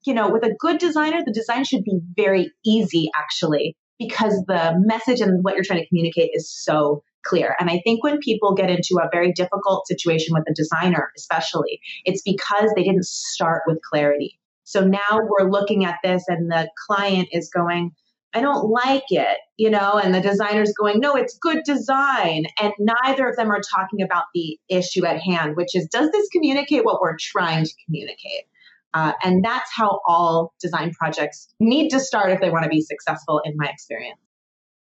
you 0.06 0.14
know, 0.14 0.30
with 0.30 0.44
a 0.44 0.54
good 0.58 0.78
designer, 0.78 1.22
the 1.24 1.32
design 1.32 1.64
should 1.64 1.84
be 1.84 2.00
very 2.16 2.52
easy 2.64 3.10
actually, 3.14 3.76
because 4.00 4.42
the 4.46 4.72
message 4.78 5.20
and 5.20 5.44
what 5.44 5.54
you're 5.54 5.62
trying 5.62 5.80
to 5.80 5.88
communicate 5.88 6.30
is 6.34 6.50
so 6.50 7.04
clear. 7.22 7.54
And 7.60 7.70
I 7.70 7.80
think 7.84 8.02
when 8.02 8.18
people 8.18 8.54
get 8.54 8.70
into 8.70 8.98
a 9.00 9.10
very 9.12 9.30
difficult 9.32 9.86
situation 9.86 10.34
with 10.34 10.44
a 10.48 10.54
designer, 10.54 11.12
especially, 11.16 11.80
it's 12.04 12.22
because 12.22 12.70
they 12.74 12.82
didn't 12.82 13.04
start 13.04 13.62
with 13.66 13.78
clarity. 13.88 14.38
So 14.64 14.84
now 14.84 15.20
we're 15.22 15.50
looking 15.50 15.84
at 15.84 15.98
this 16.02 16.24
and 16.28 16.50
the 16.50 16.70
client 16.88 17.28
is 17.30 17.50
going, 17.54 17.92
I 18.32 18.40
don't 18.40 18.70
like 18.70 19.10
it, 19.10 19.38
you 19.56 19.68
know, 19.68 20.00
and 20.02 20.14
the 20.14 20.20
designer's 20.20 20.72
going, 20.72 21.00
no, 21.00 21.16
it's 21.16 21.36
good 21.36 21.62
design. 21.64 22.44
And 22.60 22.72
neither 22.78 23.28
of 23.28 23.36
them 23.36 23.50
are 23.50 23.60
talking 23.74 24.00
about 24.00 24.24
the 24.34 24.58
issue 24.68 25.04
at 25.04 25.20
hand, 25.20 25.56
which 25.56 25.74
is, 25.74 25.88
does 25.88 26.10
this 26.12 26.28
communicate 26.28 26.84
what 26.84 27.00
we're 27.00 27.16
trying 27.18 27.64
to 27.64 27.72
communicate? 27.84 28.44
Uh, 28.92 29.12
and 29.22 29.44
that's 29.44 29.70
how 29.74 30.00
all 30.06 30.52
design 30.60 30.92
projects 30.92 31.48
need 31.60 31.90
to 31.90 32.00
start 32.00 32.30
if 32.30 32.40
they 32.40 32.50
want 32.50 32.64
to 32.64 32.68
be 32.68 32.80
successful, 32.80 33.40
in 33.44 33.54
my 33.56 33.68
experience. 33.68 34.18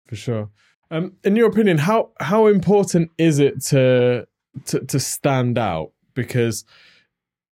For 0.07 0.15
sure. 0.15 0.49
Um, 0.91 1.13
in 1.23 1.35
your 1.35 1.47
opinion, 1.47 1.79
how 1.79 2.11
how 2.19 2.47
important 2.47 3.11
is 3.17 3.39
it 3.39 3.61
to 3.65 4.27
to, 4.65 4.79
to 4.79 4.99
stand 4.99 5.57
out? 5.57 5.91
Because 6.13 6.65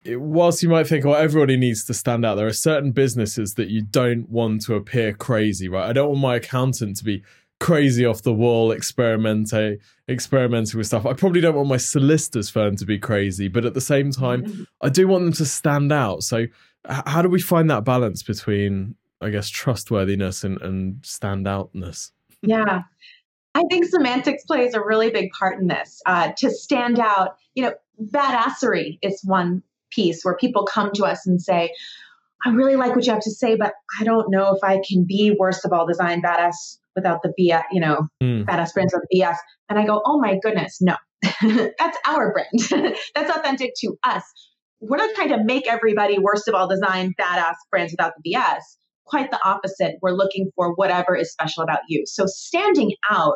it, 0.04 0.20
whilst 0.20 0.62
you 0.62 0.68
might 0.68 0.86
think, 0.86 1.04
well, 1.04 1.16
everybody 1.16 1.56
needs 1.56 1.84
to 1.86 1.94
stand 1.94 2.24
out, 2.24 2.36
there 2.36 2.46
are 2.46 2.52
certain 2.52 2.92
businesses 2.92 3.54
that 3.54 3.68
you 3.68 3.82
don't 3.82 4.28
want 4.28 4.62
to 4.62 4.74
appear 4.74 5.12
crazy, 5.12 5.68
right? 5.68 5.88
I 5.88 5.92
don't 5.92 6.08
want 6.08 6.20
my 6.20 6.36
accountant 6.36 6.96
to 6.96 7.04
be 7.04 7.22
crazy 7.60 8.04
off 8.04 8.22
the 8.22 8.32
wall 8.32 8.72
experimenting 8.72 9.78
experimenting 10.08 10.76
with 10.76 10.88
stuff. 10.88 11.06
I 11.06 11.12
probably 11.12 11.40
don't 11.40 11.54
want 11.54 11.68
my 11.68 11.76
solicitor's 11.76 12.50
firm 12.50 12.74
to 12.76 12.84
be 12.84 12.98
crazy, 12.98 13.46
but 13.46 13.64
at 13.64 13.74
the 13.74 13.80
same 13.80 14.10
time, 14.10 14.42
mm-hmm. 14.42 14.62
I 14.80 14.88
do 14.88 15.06
want 15.06 15.24
them 15.24 15.32
to 15.34 15.44
stand 15.44 15.92
out. 15.92 16.24
So 16.24 16.46
how 16.88 17.22
do 17.22 17.28
we 17.28 17.40
find 17.40 17.70
that 17.70 17.84
balance 17.84 18.22
between 18.22 18.96
I 19.20 19.28
guess 19.30 19.48
trustworthiness 19.48 20.42
and, 20.42 20.60
and 20.62 20.96
standoutness? 21.02 22.10
Yeah. 22.42 22.82
I 23.54 23.62
think 23.70 23.86
semantics 23.86 24.44
plays 24.44 24.74
a 24.74 24.80
really 24.80 25.10
big 25.10 25.30
part 25.32 25.60
in 25.60 25.66
this. 25.66 26.00
Uh, 26.06 26.32
to 26.38 26.50
stand 26.50 26.98
out, 26.98 27.36
you 27.54 27.64
know, 27.64 27.74
badassery 28.00 28.98
is 29.02 29.20
one 29.24 29.62
piece 29.90 30.22
where 30.22 30.36
people 30.36 30.64
come 30.64 30.90
to 30.94 31.04
us 31.04 31.26
and 31.26 31.42
say, 31.42 31.72
I 32.46 32.50
really 32.50 32.76
like 32.76 32.94
what 32.94 33.04
you 33.04 33.12
have 33.12 33.22
to 33.22 33.30
say, 33.30 33.56
but 33.56 33.74
I 34.00 34.04
don't 34.04 34.30
know 34.30 34.54
if 34.54 34.64
I 34.64 34.80
can 34.88 35.04
be 35.04 35.36
worst 35.38 35.64
of 35.64 35.72
all 35.72 35.86
design 35.86 36.22
badass 36.22 36.78
without 36.96 37.20
the 37.22 37.32
BS, 37.38 37.62
you 37.72 37.80
know, 37.80 38.06
mm. 38.22 38.44
badass 38.44 38.72
brands 38.74 38.94
without 38.94 39.06
BS. 39.14 39.36
And 39.68 39.78
I 39.78 39.86
go, 39.86 40.02
oh 40.04 40.20
my 40.20 40.38
goodness, 40.42 40.78
no, 40.80 40.96
that's 41.22 41.98
our 42.06 42.32
brand. 42.32 42.94
that's 43.14 43.36
authentic 43.36 43.72
to 43.80 43.96
us. 44.04 44.22
We're 44.80 44.96
not 44.96 45.14
trying 45.14 45.28
to 45.30 45.44
make 45.44 45.68
everybody 45.68 46.18
worst 46.18 46.48
of 46.48 46.54
all 46.54 46.68
design 46.68 47.14
badass 47.20 47.56
brands 47.70 47.92
without 47.92 48.12
the 48.16 48.32
BS. 48.32 48.60
Quite 49.06 49.30
the 49.30 49.40
opposite. 49.44 49.96
We're 50.00 50.12
looking 50.12 50.50
for 50.54 50.74
whatever 50.74 51.16
is 51.16 51.32
special 51.32 51.62
about 51.62 51.80
you. 51.88 52.04
So 52.06 52.26
standing 52.26 52.92
out 53.10 53.34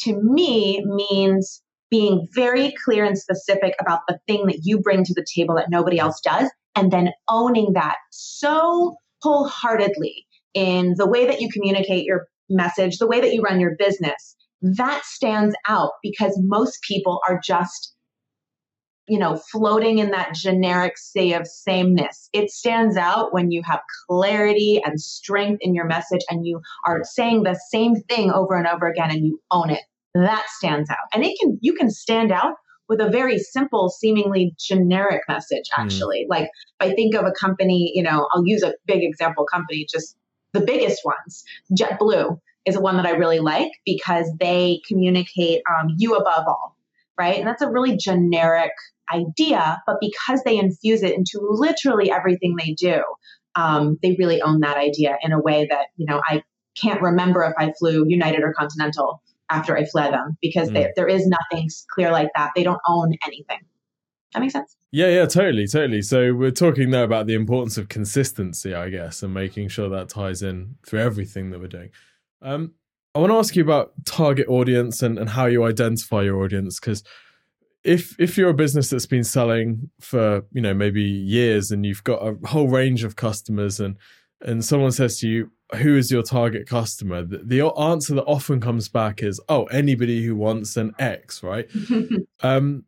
to 0.00 0.20
me 0.20 0.84
means 0.84 1.62
being 1.90 2.26
very 2.32 2.72
clear 2.84 3.04
and 3.04 3.18
specific 3.18 3.74
about 3.80 4.00
the 4.08 4.18
thing 4.26 4.46
that 4.46 4.60
you 4.62 4.78
bring 4.78 5.04
to 5.04 5.14
the 5.14 5.26
table 5.34 5.56
that 5.56 5.70
nobody 5.70 5.98
else 5.98 6.20
does, 6.20 6.50
and 6.76 6.90
then 6.90 7.10
owning 7.28 7.72
that 7.74 7.96
so 8.10 8.94
wholeheartedly 9.22 10.26
in 10.54 10.94
the 10.96 11.08
way 11.08 11.26
that 11.26 11.40
you 11.40 11.48
communicate 11.50 12.04
your 12.04 12.26
message, 12.50 12.98
the 12.98 13.06
way 13.06 13.20
that 13.20 13.32
you 13.32 13.42
run 13.42 13.60
your 13.60 13.76
business, 13.78 14.36
that 14.62 15.04
stands 15.04 15.54
out 15.68 15.92
because 16.02 16.38
most 16.42 16.78
people 16.86 17.20
are 17.28 17.40
just 17.42 17.94
you 19.08 19.18
know 19.18 19.40
floating 19.50 19.98
in 19.98 20.10
that 20.10 20.34
generic 20.34 20.96
sea 20.96 21.32
of 21.32 21.46
sameness 21.46 22.28
it 22.32 22.50
stands 22.50 22.96
out 22.96 23.32
when 23.32 23.50
you 23.50 23.62
have 23.64 23.80
clarity 24.08 24.80
and 24.84 25.00
strength 25.00 25.58
in 25.62 25.74
your 25.74 25.86
message 25.86 26.20
and 26.30 26.46
you 26.46 26.60
are 26.86 27.00
saying 27.02 27.42
the 27.42 27.58
same 27.70 27.94
thing 28.08 28.30
over 28.30 28.54
and 28.54 28.66
over 28.66 28.86
again 28.86 29.10
and 29.10 29.24
you 29.24 29.40
own 29.50 29.70
it 29.70 29.82
that 30.14 30.46
stands 30.48 30.88
out 30.90 31.08
and 31.12 31.24
it 31.24 31.36
can 31.40 31.58
you 31.60 31.72
can 31.72 31.90
stand 31.90 32.30
out 32.30 32.54
with 32.88 33.00
a 33.00 33.08
very 33.08 33.38
simple 33.38 33.88
seemingly 33.88 34.54
generic 34.58 35.22
message 35.28 35.64
hmm. 35.72 35.82
actually 35.82 36.24
mm. 36.24 36.30
like 36.30 36.44
if 36.44 36.50
i 36.88 36.94
think 36.94 37.14
of 37.14 37.24
a 37.24 37.32
company 37.32 37.90
you 37.94 38.02
know 38.02 38.28
i'll 38.32 38.46
use 38.46 38.62
a 38.62 38.74
big 38.86 39.02
example 39.02 39.44
company 39.44 39.86
just 39.90 40.16
the 40.52 40.60
biggest 40.60 41.02
ones. 41.04 41.44
JetBlue 41.72 42.38
is 42.66 42.78
one 42.78 42.96
that 42.96 43.06
I 43.06 43.12
really 43.12 43.40
like 43.40 43.70
because 43.84 44.30
they 44.38 44.80
communicate 44.86 45.62
um, 45.68 45.94
you 45.96 46.14
above 46.14 46.44
all, 46.46 46.76
right? 47.18 47.38
And 47.38 47.46
that's 47.46 47.62
a 47.62 47.70
really 47.70 47.96
generic 47.96 48.72
idea, 49.12 49.82
but 49.86 49.96
because 50.00 50.42
they 50.44 50.58
infuse 50.58 51.02
it 51.02 51.14
into 51.14 51.40
literally 51.42 52.10
everything 52.10 52.56
they 52.56 52.72
do, 52.72 53.02
um, 53.56 53.98
they 54.02 54.16
really 54.18 54.42
own 54.42 54.60
that 54.60 54.76
idea 54.76 55.16
in 55.22 55.32
a 55.32 55.40
way 55.40 55.66
that 55.68 55.86
you 55.96 56.06
know 56.06 56.20
I 56.28 56.42
can't 56.80 57.02
remember 57.02 57.42
if 57.42 57.54
I 57.58 57.72
flew 57.78 58.04
United 58.06 58.42
or 58.42 58.52
Continental 58.56 59.22
after 59.50 59.76
I 59.76 59.84
fled 59.84 60.12
them 60.12 60.36
because 60.40 60.70
mm. 60.70 60.74
they, 60.74 60.92
there 60.94 61.08
is 61.08 61.26
nothing 61.26 61.68
clear 61.92 62.12
like 62.12 62.28
that. 62.36 62.50
They 62.54 62.62
don't 62.62 62.80
own 62.86 63.14
anything. 63.26 63.58
That 64.32 64.40
makes 64.40 64.52
sense. 64.52 64.76
Yeah, 64.92 65.08
yeah, 65.08 65.26
totally, 65.26 65.66
totally. 65.66 66.02
So 66.02 66.34
we're 66.34 66.50
talking 66.50 66.90
there 66.90 67.04
about 67.04 67.26
the 67.26 67.34
importance 67.34 67.78
of 67.78 67.88
consistency, 67.88 68.74
I 68.74 68.88
guess, 68.90 69.22
and 69.22 69.34
making 69.34 69.68
sure 69.68 69.88
that 69.88 70.08
ties 70.08 70.42
in 70.42 70.76
through 70.86 71.00
everything 71.00 71.50
that 71.50 71.60
we're 71.60 71.68
doing. 71.68 71.90
Um, 72.42 72.74
I 73.14 73.18
want 73.18 73.32
to 73.32 73.38
ask 73.38 73.56
you 73.56 73.62
about 73.62 73.92
target 74.04 74.48
audience 74.48 75.02
and, 75.02 75.18
and 75.18 75.30
how 75.30 75.46
you 75.46 75.64
identify 75.64 76.22
your 76.22 76.42
audience 76.42 76.78
because 76.78 77.02
if 77.82 78.14
if 78.18 78.36
you're 78.36 78.50
a 78.50 78.54
business 78.54 78.90
that's 78.90 79.06
been 79.06 79.24
selling 79.24 79.90
for 80.00 80.44
you 80.52 80.60
know 80.60 80.74
maybe 80.74 81.02
years 81.02 81.70
and 81.70 81.84
you've 81.84 82.04
got 82.04 82.20
a 82.22 82.36
whole 82.46 82.68
range 82.68 83.04
of 83.04 83.16
customers 83.16 83.80
and 83.80 83.96
and 84.42 84.64
someone 84.64 84.92
says 84.92 85.18
to 85.18 85.28
you 85.28 85.50
who 85.76 85.96
is 85.96 86.10
your 86.10 86.22
target 86.22 86.68
customer 86.68 87.22
the, 87.22 87.38
the 87.38 87.66
answer 87.78 88.14
that 88.14 88.24
often 88.24 88.60
comes 88.60 88.88
back 88.88 89.22
is 89.22 89.40
oh 89.48 89.64
anybody 89.66 90.22
who 90.22 90.36
wants 90.36 90.76
an 90.76 90.94
x 90.98 91.42
right 91.42 91.70
um 92.42 92.84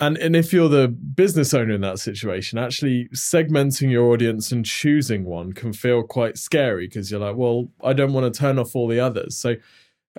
and 0.00 0.18
and 0.18 0.34
if 0.34 0.52
you're 0.52 0.68
the 0.68 0.88
business 0.88 1.54
owner 1.54 1.74
in 1.74 1.80
that 1.80 1.98
situation 1.98 2.58
actually 2.58 3.08
segmenting 3.14 3.90
your 3.90 4.12
audience 4.12 4.50
and 4.50 4.64
choosing 4.64 5.24
one 5.24 5.52
can 5.52 5.72
feel 5.72 6.02
quite 6.02 6.36
scary 6.36 6.86
because 6.86 7.10
you're 7.10 7.20
like 7.20 7.36
well 7.36 7.68
i 7.82 7.92
don't 7.92 8.12
want 8.12 8.32
to 8.32 8.38
turn 8.38 8.58
off 8.58 8.74
all 8.74 8.88
the 8.88 9.00
others. 9.00 9.36
So 9.38 9.56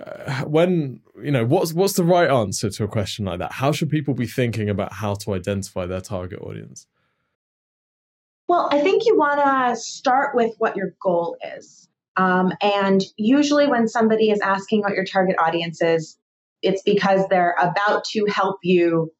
uh, 0.02 0.42
when 0.44 1.00
you 1.22 1.30
know 1.30 1.44
what's 1.44 1.72
what's 1.72 1.94
the 1.94 2.04
right 2.04 2.30
answer 2.30 2.70
to 2.70 2.84
a 2.84 2.88
question 2.88 3.24
like 3.24 3.38
that? 3.38 3.52
How 3.52 3.72
should 3.72 3.88
people 3.90 4.14
be 4.14 4.26
thinking 4.26 4.68
about 4.68 4.92
how 4.92 5.14
to 5.14 5.34
identify 5.34 5.86
their 5.86 6.00
target 6.00 6.40
audience? 6.40 6.86
Well 8.48 8.68
i 8.70 8.80
think 8.80 9.04
you 9.06 9.16
want 9.16 9.40
to 9.40 9.80
start 9.80 10.34
with 10.34 10.54
what 10.58 10.76
your 10.76 10.94
goal 11.02 11.36
is. 11.56 11.88
Um, 12.18 12.52
and 12.62 13.02
usually 13.18 13.66
when 13.66 13.88
somebody 13.88 14.30
is 14.30 14.40
asking 14.40 14.80
what 14.80 14.94
your 14.94 15.04
target 15.04 15.36
audience 15.38 15.82
is 15.82 16.16
it's 16.62 16.82
because 16.82 17.26
they're 17.28 17.54
about 17.60 18.04
to 18.04 18.26
help 18.26 18.58
you 18.62 19.12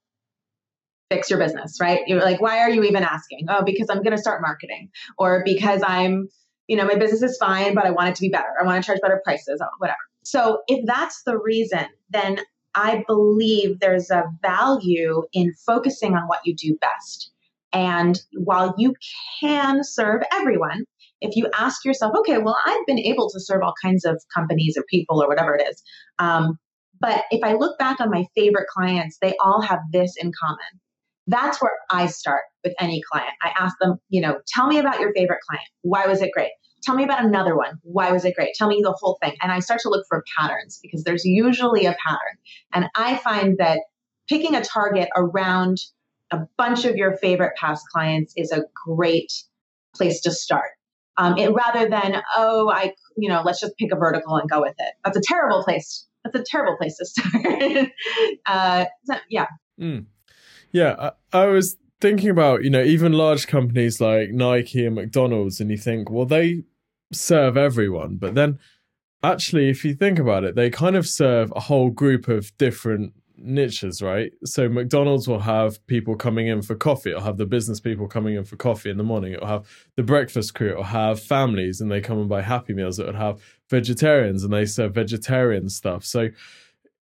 fix 1.10 1.30
your 1.30 1.38
business 1.38 1.78
right 1.80 2.00
you're 2.06 2.20
like 2.20 2.40
why 2.40 2.58
are 2.58 2.70
you 2.70 2.82
even 2.82 3.02
asking 3.02 3.46
oh 3.48 3.62
because 3.64 3.88
i'm 3.90 4.02
going 4.02 4.16
to 4.16 4.18
start 4.18 4.42
marketing 4.42 4.88
or 5.18 5.42
because 5.44 5.82
i'm 5.86 6.28
you 6.66 6.76
know 6.76 6.84
my 6.84 6.96
business 6.96 7.22
is 7.22 7.36
fine 7.38 7.75
but 7.75 7.86
i 7.86 7.90
want 7.90 8.08
it 8.08 8.14
to 8.16 8.22
be 8.22 8.28
better 8.28 8.48
i 8.60 8.64
want 8.64 8.82
to 8.82 8.86
charge 8.86 9.00
better 9.00 9.20
prices 9.25 9.62
whatever 9.78 9.96
so 10.26 10.62
if 10.66 10.84
that's 10.84 11.22
the 11.22 11.38
reason, 11.38 11.86
then 12.10 12.40
I 12.75 13.04
believe 13.06 13.78
there's 13.78 14.10
a 14.10 14.25
value 14.42 15.22
in 15.32 15.54
focusing 15.64 16.14
on 16.14 16.26
what 16.26 16.40
you 16.44 16.54
do 16.56 16.76
best. 16.80 17.30
And 17.72 18.18
while 18.34 18.75
you 18.76 18.94
can 19.40 19.84
serve 19.84 20.22
everyone, 20.32 20.82
if 21.20 21.36
you 21.36 21.48
ask 21.56 21.84
yourself, 21.84 22.12
okay, 22.18 22.38
well, 22.38 22.58
I've 22.66 22.84
been 22.86 22.98
able 22.98 23.30
to 23.30 23.38
serve 23.38 23.62
all 23.62 23.75
kinds 23.80 24.04
of 24.04 24.20
companies 24.34 24.76
or 24.76 24.82
people 24.90 25.22
or 25.22 25.28
whatever 25.28 25.54
it 25.54 25.68
is. 25.68 25.80
Um, 26.18 26.58
but 26.98 27.22
if 27.30 27.44
I 27.44 27.52
look 27.52 27.78
back 27.78 28.00
on 28.00 28.10
my 28.10 28.26
favorite 28.34 28.66
clients, 28.66 29.18
they 29.22 29.36
all 29.40 29.60
have 29.60 29.78
this 29.92 30.16
in 30.20 30.32
common. 30.44 30.80
That's 31.26 31.61
where 31.61 31.73
I 31.90 32.06
start 32.06 32.42
with 32.62 32.75
any 32.78 33.02
client. 33.11 33.33
I 33.42 33.52
ask 33.59 33.76
them, 33.80 33.99
you 34.09 34.21
know, 34.21 34.38
tell 34.47 34.66
me 34.66 34.78
about 34.78 35.00
your 35.00 35.12
favorite 35.12 35.40
client. 35.49 35.66
Why 35.83 36.06
was 36.06 36.23
it 36.23 36.30
great? 36.33 36.50
Tell 36.83 36.95
me 36.95 37.04
about 37.04 37.25
another 37.25 37.56
one. 37.56 37.80
Why 37.83 38.12
was 38.12 38.25
it 38.25 38.37
great? 38.37 38.54
Tell 38.54 38.68
me 38.68 38.80
the 38.83 38.97
whole 39.00 39.18
thing. 39.23 39.35
And 39.42 39.50
I 39.50 39.59
start 39.59 39.80
to 39.80 39.88
look 39.88 40.06
for 40.09 40.23
patterns 40.38 40.78
because 40.80 41.02
there's 41.02 41.25
usually 41.25 41.87
a 41.87 41.97
pattern. 42.06 42.38
And 42.73 42.87
I 42.95 43.16
find 43.16 43.59
that 43.59 43.80
picking 44.28 44.54
a 44.54 44.62
target 44.62 45.09
around 45.16 45.78
a 46.30 46.40
bunch 46.56 46.85
of 46.85 46.97
your 46.97 47.16
favorite 47.16 47.56
past 47.56 47.85
clients 47.92 48.35
is 48.37 48.52
a 48.52 48.64
great 48.87 49.33
place 49.95 50.21
to 50.23 50.30
start. 50.30 50.71
Um, 51.18 51.38
it, 51.38 51.50
rather 51.52 51.88
than, 51.88 52.23
oh, 52.37 52.71
I, 52.71 52.92
you 53.16 53.28
know, 53.30 53.42
let's 53.45 53.61
just 53.61 53.76
pick 53.78 53.90
a 53.90 53.97
vertical 53.97 54.37
and 54.37 54.49
go 54.49 54.61
with 54.61 54.75
it. 54.78 54.95
That's 55.04 55.16
a 55.16 55.23
terrible 55.25 55.64
place. 55.64 56.06
That's 56.25 56.38
a 56.38 56.45
terrible 56.45 56.76
place 56.76 56.97
to 56.99 57.06
start. 57.06 57.90
uh, 58.47 58.85
so, 59.04 59.14
yeah. 59.30 59.47
Mm. 59.80 60.06
Yeah. 60.76 61.11
I, 61.33 61.45
I 61.45 61.47
was 61.47 61.78
thinking 62.02 62.28
about, 62.28 62.62
you 62.62 62.68
know, 62.68 62.83
even 62.83 63.12
large 63.12 63.47
companies 63.47 63.99
like 63.99 64.28
Nike 64.28 64.85
and 64.85 64.95
McDonald's, 64.95 65.59
and 65.59 65.71
you 65.71 65.78
think, 65.78 66.11
well, 66.11 66.26
they 66.26 66.64
serve 67.14 67.56
everyone. 67.56 68.16
But 68.16 68.35
then, 68.35 68.59
actually, 69.23 69.71
if 69.71 69.87
you 69.87 69.95
think 69.95 70.18
about 70.18 70.45
it, 70.45 70.54
they 70.54 70.68
kind 70.68 70.95
of 70.95 71.09
serve 71.09 71.50
a 71.56 71.61
whole 71.61 71.88
group 71.88 72.28
of 72.28 72.54
different 72.59 73.14
niches, 73.38 74.02
right? 74.02 74.33
So 74.45 74.68
McDonald's 74.68 75.26
will 75.26 75.40
have 75.40 75.85
people 75.87 76.14
coming 76.14 76.47
in 76.47 76.61
for 76.61 76.75
coffee. 76.75 77.11
It'll 77.11 77.23
have 77.23 77.38
the 77.38 77.47
business 77.47 77.80
people 77.80 78.06
coming 78.06 78.35
in 78.35 78.45
for 78.45 78.56
coffee 78.56 78.90
in 78.90 78.99
the 78.99 79.02
morning. 79.02 79.33
It'll 79.33 79.47
have 79.47 79.66
the 79.95 80.02
breakfast 80.02 80.54
crew. 80.54 80.73
It'll 80.73 80.83
have 80.83 81.21
families 81.21 81.80
and 81.80 81.90
they 81.90 82.02
come 82.02 82.18
and 82.18 82.28
buy 82.28 82.42
Happy 82.42 82.75
Meals. 82.75 82.99
It'll 82.99 83.14
have 83.14 83.40
vegetarians 83.71 84.45
and 84.45 84.52
they 84.52 84.66
serve 84.66 84.95
vegetarian 84.95 85.71
stuff. 85.71 86.04
So 86.04 86.28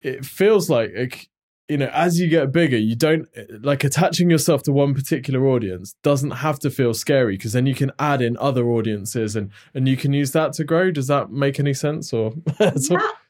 it 0.01 0.25
feels 0.25 0.71
like 0.71 1.29
you 1.71 1.77
know, 1.77 1.91
as 1.93 2.19
you 2.19 2.29
get 2.29 2.51
bigger, 2.51 2.77
you 2.77 2.97
don't 2.97 3.29
like 3.63 3.85
attaching 3.85 4.29
yourself 4.29 4.65
to 4.65 4.73
one 4.73 4.93
particular 4.93 5.47
audience 5.47 5.95
doesn't 6.03 6.33
have 6.33 6.59
to 6.59 6.71
feel 6.71 6.93
scary 6.93 7.37
because 7.37 7.53
then 7.53 7.65
you 7.65 7.77
can 7.77 7.93
add 8.01 8.21
in 8.21 8.37
other 8.39 8.69
audiences 8.69 9.37
and 9.37 9.51
and 9.73 9.89
you 9.89 9.97
can 9.97 10.13
use 10.13 10.33
that 10.33 10.53
to 10.55 10.65
grow. 10.65 10.91
Does 10.91 11.07
that 11.07 11.31
make 11.31 11.61
any 11.61 11.73
sense? 11.73 12.13
Or 12.13 12.33
yeah, 12.61 12.73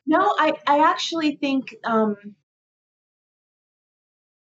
no, 0.07 0.33
I 0.39 0.55
I 0.67 0.91
actually 0.91 1.37
think 1.37 1.75
um, 1.85 2.17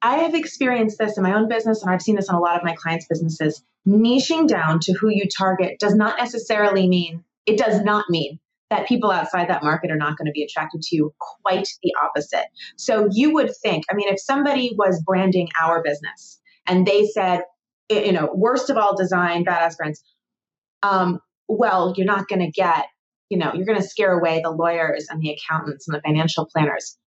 I 0.01 0.17
have 0.17 0.33
experienced 0.33 0.97
this 0.97 1.15
in 1.15 1.23
my 1.23 1.35
own 1.35 1.47
business, 1.47 1.83
and 1.83 1.91
I've 1.91 2.01
seen 2.01 2.15
this 2.15 2.29
in 2.29 2.35
a 2.35 2.39
lot 2.39 2.57
of 2.57 2.63
my 2.63 2.73
clients' 2.73 3.05
businesses. 3.07 3.63
Niching 3.87 4.47
down 4.47 4.79
to 4.81 4.93
who 4.93 5.09
you 5.09 5.27
target 5.29 5.77
does 5.77 5.93
not 5.93 6.17
necessarily 6.17 6.87
mean 6.87 7.23
it 7.45 7.57
does 7.57 7.81
not 7.81 8.09
mean 8.09 8.39
that 8.73 8.87
people 8.87 9.11
outside 9.11 9.49
that 9.49 9.63
market 9.63 9.91
are 9.91 9.97
not 9.97 10.17
going 10.17 10.25
to 10.25 10.31
be 10.31 10.43
attracted 10.43 10.81
to 10.81 11.13
quite 11.43 11.67
the 11.83 11.93
opposite. 12.03 12.45
So 12.75 13.07
you 13.11 13.31
would 13.33 13.51
think, 13.61 13.83
I 13.91 13.93
mean, 13.93 14.09
if 14.09 14.19
somebody 14.19 14.73
was 14.75 15.01
branding 15.05 15.47
our 15.61 15.83
business 15.83 16.41
and 16.65 16.85
they 16.85 17.05
said, 17.05 17.41
you 17.89 18.11
know, 18.11 18.29
worst 18.33 18.71
of 18.71 18.77
all 18.77 18.97
design, 18.97 19.45
badass 19.45 19.77
brands, 19.77 20.03
um, 20.81 21.19
well, 21.47 21.93
you're 21.95 22.07
not 22.07 22.27
going 22.27 22.39
to 22.39 22.49
get, 22.49 22.87
you 23.29 23.37
know, 23.37 23.51
you're 23.53 23.65
going 23.65 23.79
to 23.79 23.87
scare 23.87 24.17
away 24.17 24.41
the 24.43 24.49
lawyers 24.49 25.05
and 25.09 25.21
the 25.21 25.29
accountants 25.29 25.87
and 25.87 25.95
the 25.95 26.01
financial 26.01 26.47
planners 26.51 26.97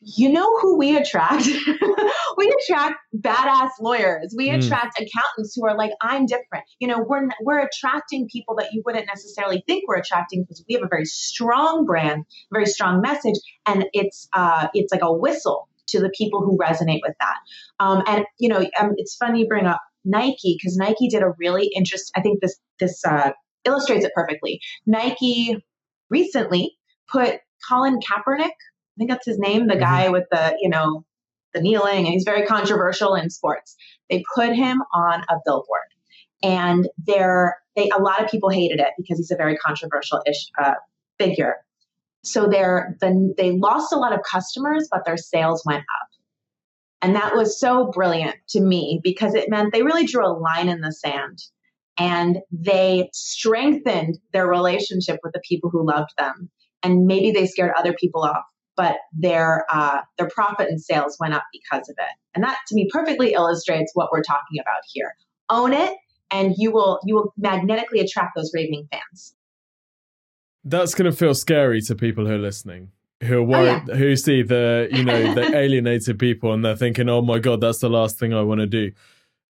you 0.00 0.30
know 0.30 0.58
who 0.60 0.78
we 0.78 0.96
attract? 0.96 1.46
we 2.36 2.54
attract 2.62 2.96
badass 3.16 3.70
lawyers. 3.80 4.32
We 4.36 4.48
mm. 4.48 4.58
attract 4.58 5.00
accountants 5.00 5.54
who 5.56 5.66
are 5.66 5.76
like, 5.76 5.90
I'm 6.00 6.26
different. 6.26 6.64
You 6.78 6.88
know, 6.88 7.04
we're 7.06 7.28
we're 7.42 7.60
attracting 7.60 8.28
people 8.30 8.56
that 8.56 8.68
you 8.72 8.82
wouldn't 8.86 9.06
necessarily 9.06 9.64
think 9.66 9.88
we're 9.88 9.96
attracting 9.98 10.42
because 10.42 10.64
we 10.68 10.74
have 10.74 10.84
a 10.84 10.88
very 10.88 11.04
strong 11.04 11.84
brand, 11.84 12.24
very 12.52 12.66
strong 12.66 13.00
message, 13.00 13.36
and 13.66 13.86
it's 13.92 14.28
uh, 14.32 14.68
it's 14.72 14.92
like 14.92 15.02
a 15.02 15.12
whistle 15.12 15.68
to 15.88 16.00
the 16.00 16.10
people 16.10 16.42
who 16.42 16.56
resonate 16.58 17.00
with 17.02 17.14
that. 17.18 17.36
Um, 17.80 18.02
and 18.06 18.24
you 18.38 18.48
know, 18.48 18.64
um, 18.80 18.92
it's 18.96 19.16
funny 19.16 19.40
you 19.40 19.48
bring 19.48 19.66
up 19.66 19.80
Nike 20.04 20.56
because 20.58 20.76
Nike 20.76 21.08
did 21.08 21.22
a 21.22 21.32
really 21.38 21.70
interesting. 21.74 22.12
I 22.16 22.22
think 22.22 22.40
this 22.40 22.56
this 22.78 23.04
uh, 23.04 23.32
illustrates 23.64 24.04
it 24.04 24.12
perfectly. 24.14 24.60
Nike 24.86 25.56
recently 26.08 26.76
put 27.10 27.40
Colin 27.68 27.98
Kaepernick 27.98 28.50
I 28.98 29.06
think 29.06 29.10
that's 29.10 29.26
his 29.26 29.38
name, 29.38 29.68
the 29.68 29.74
mm-hmm. 29.74 29.82
guy 29.82 30.08
with 30.08 30.24
the, 30.32 30.56
you 30.60 30.68
know, 30.68 31.04
the 31.54 31.60
kneeling, 31.60 31.98
and 32.04 32.08
he's 32.08 32.24
very 32.24 32.44
controversial 32.46 33.14
in 33.14 33.30
sports. 33.30 33.76
They 34.10 34.24
put 34.34 34.54
him 34.54 34.82
on 34.92 35.22
a 35.28 35.36
billboard, 35.44 35.88
and 36.42 36.88
there, 37.06 37.56
they 37.76 37.88
a 37.96 38.02
lot 38.02 38.22
of 38.22 38.28
people 38.28 38.50
hated 38.50 38.80
it 38.80 38.88
because 38.96 39.18
he's 39.18 39.30
a 39.30 39.36
very 39.36 39.56
controversial 39.56 40.20
ish 40.26 40.48
uh, 40.60 40.74
figure. 41.18 41.56
So 42.24 42.48
they're 42.48 42.96
the, 43.00 43.32
they 43.36 43.52
lost 43.52 43.92
a 43.92 43.96
lot 43.96 44.12
of 44.12 44.20
customers, 44.28 44.88
but 44.90 45.04
their 45.06 45.16
sales 45.16 45.62
went 45.64 45.80
up. 45.82 46.08
And 47.00 47.14
that 47.14 47.36
was 47.36 47.60
so 47.60 47.92
brilliant 47.92 48.34
to 48.48 48.60
me 48.60 49.00
because 49.04 49.34
it 49.34 49.48
meant 49.48 49.72
they 49.72 49.84
really 49.84 50.04
drew 50.04 50.26
a 50.26 50.34
line 50.34 50.68
in 50.68 50.80
the 50.80 50.92
sand 50.92 51.38
and 51.96 52.38
they 52.50 53.08
strengthened 53.12 54.18
their 54.32 54.48
relationship 54.48 55.20
with 55.22 55.32
the 55.32 55.42
people 55.48 55.70
who 55.70 55.86
loved 55.86 56.10
them. 56.18 56.50
And 56.82 57.06
maybe 57.06 57.30
they 57.30 57.46
scared 57.46 57.72
other 57.78 57.92
people 57.92 58.24
off 58.24 58.44
but 58.78 58.98
their 59.12 59.66
uh, 59.70 60.02
their 60.16 60.30
profit 60.30 60.68
and 60.68 60.80
sales 60.80 61.16
went 61.18 61.34
up 61.34 61.42
because 61.52 61.86
of 61.90 61.96
it. 61.98 62.14
And 62.34 62.44
that 62.44 62.56
to 62.68 62.74
me 62.74 62.88
perfectly 62.90 63.34
illustrates 63.34 63.90
what 63.94 64.10
we're 64.12 64.22
talking 64.22 64.60
about 64.60 64.82
here. 64.90 65.14
Own 65.50 65.72
it, 65.74 65.94
and 66.30 66.54
you 66.56 66.70
will 66.70 67.00
you 67.04 67.16
will 67.16 67.34
magnetically 67.36 67.98
attract 67.98 68.36
those 68.36 68.52
raving 68.54 68.88
fans. 68.90 69.34
That's 70.64 70.94
going 70.94 71.10
to 71.10 71.16
feel 71.16 71.34
scary 71.34 71.80
to 71.82 71.94
people 71.94 72.26
who 72.26 72.34
are 72.34 72.38
listening, 72.38 72.92
who 73.22 73.38
are 73.38 73.42
worried, 73.42 73.82
oh, 73.88 73.92
yeah. 73.92 73.94
who 73.96 74.16
see 74.16 74.42
the 74.42 74.88
you 74.92 75.04
know 75.04 75.34
the 75.34 75.54
alienated 75.56 76.18
people, 76.18 76.52
and 76.52 76.64
they're 76.64 76.76
thinking, 76.76 77.08
"Oh 77.08 77.20
my 77.20 77.40
god, 77.40 77.60
that's 77.60 77.80
the 77.80 77.90
last 77.90 78.18
thing 78.18 78.32
I 78.32 78.42
want 78.42 78.60
to 78.60 78.66
do." 78.66 78.92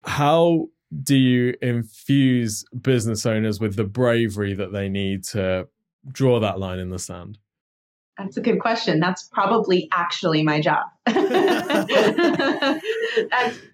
How 0.03 0.67
do 1.03 1.15
you 1.15 1.53
infuse 1.61 2.65
business 2.81 3.25
owners 3.27 3.59
with 3.59 3.75
the 3.75 3.83
bravery 3.83 4.55
that 4.55 4.73
they 4.73 4.89
need 4.89 5.23
to 5.25 5.67
draw 6.11 6.39
that 6.39 6.59
line 6.59 6.79
in 6.79 6.89
the 6.89 6.97
sand? 6.97 7.37
That's 8.17 8.37
a 8.37 8.41
good 8.41 8.59
question. 8.59 8.99
That's 8.99 9.27
probably 9.31 9.87
actually 9.91 10.43
my 10.43 10.59
job. 10.61 10.85
That's 11.05 11.23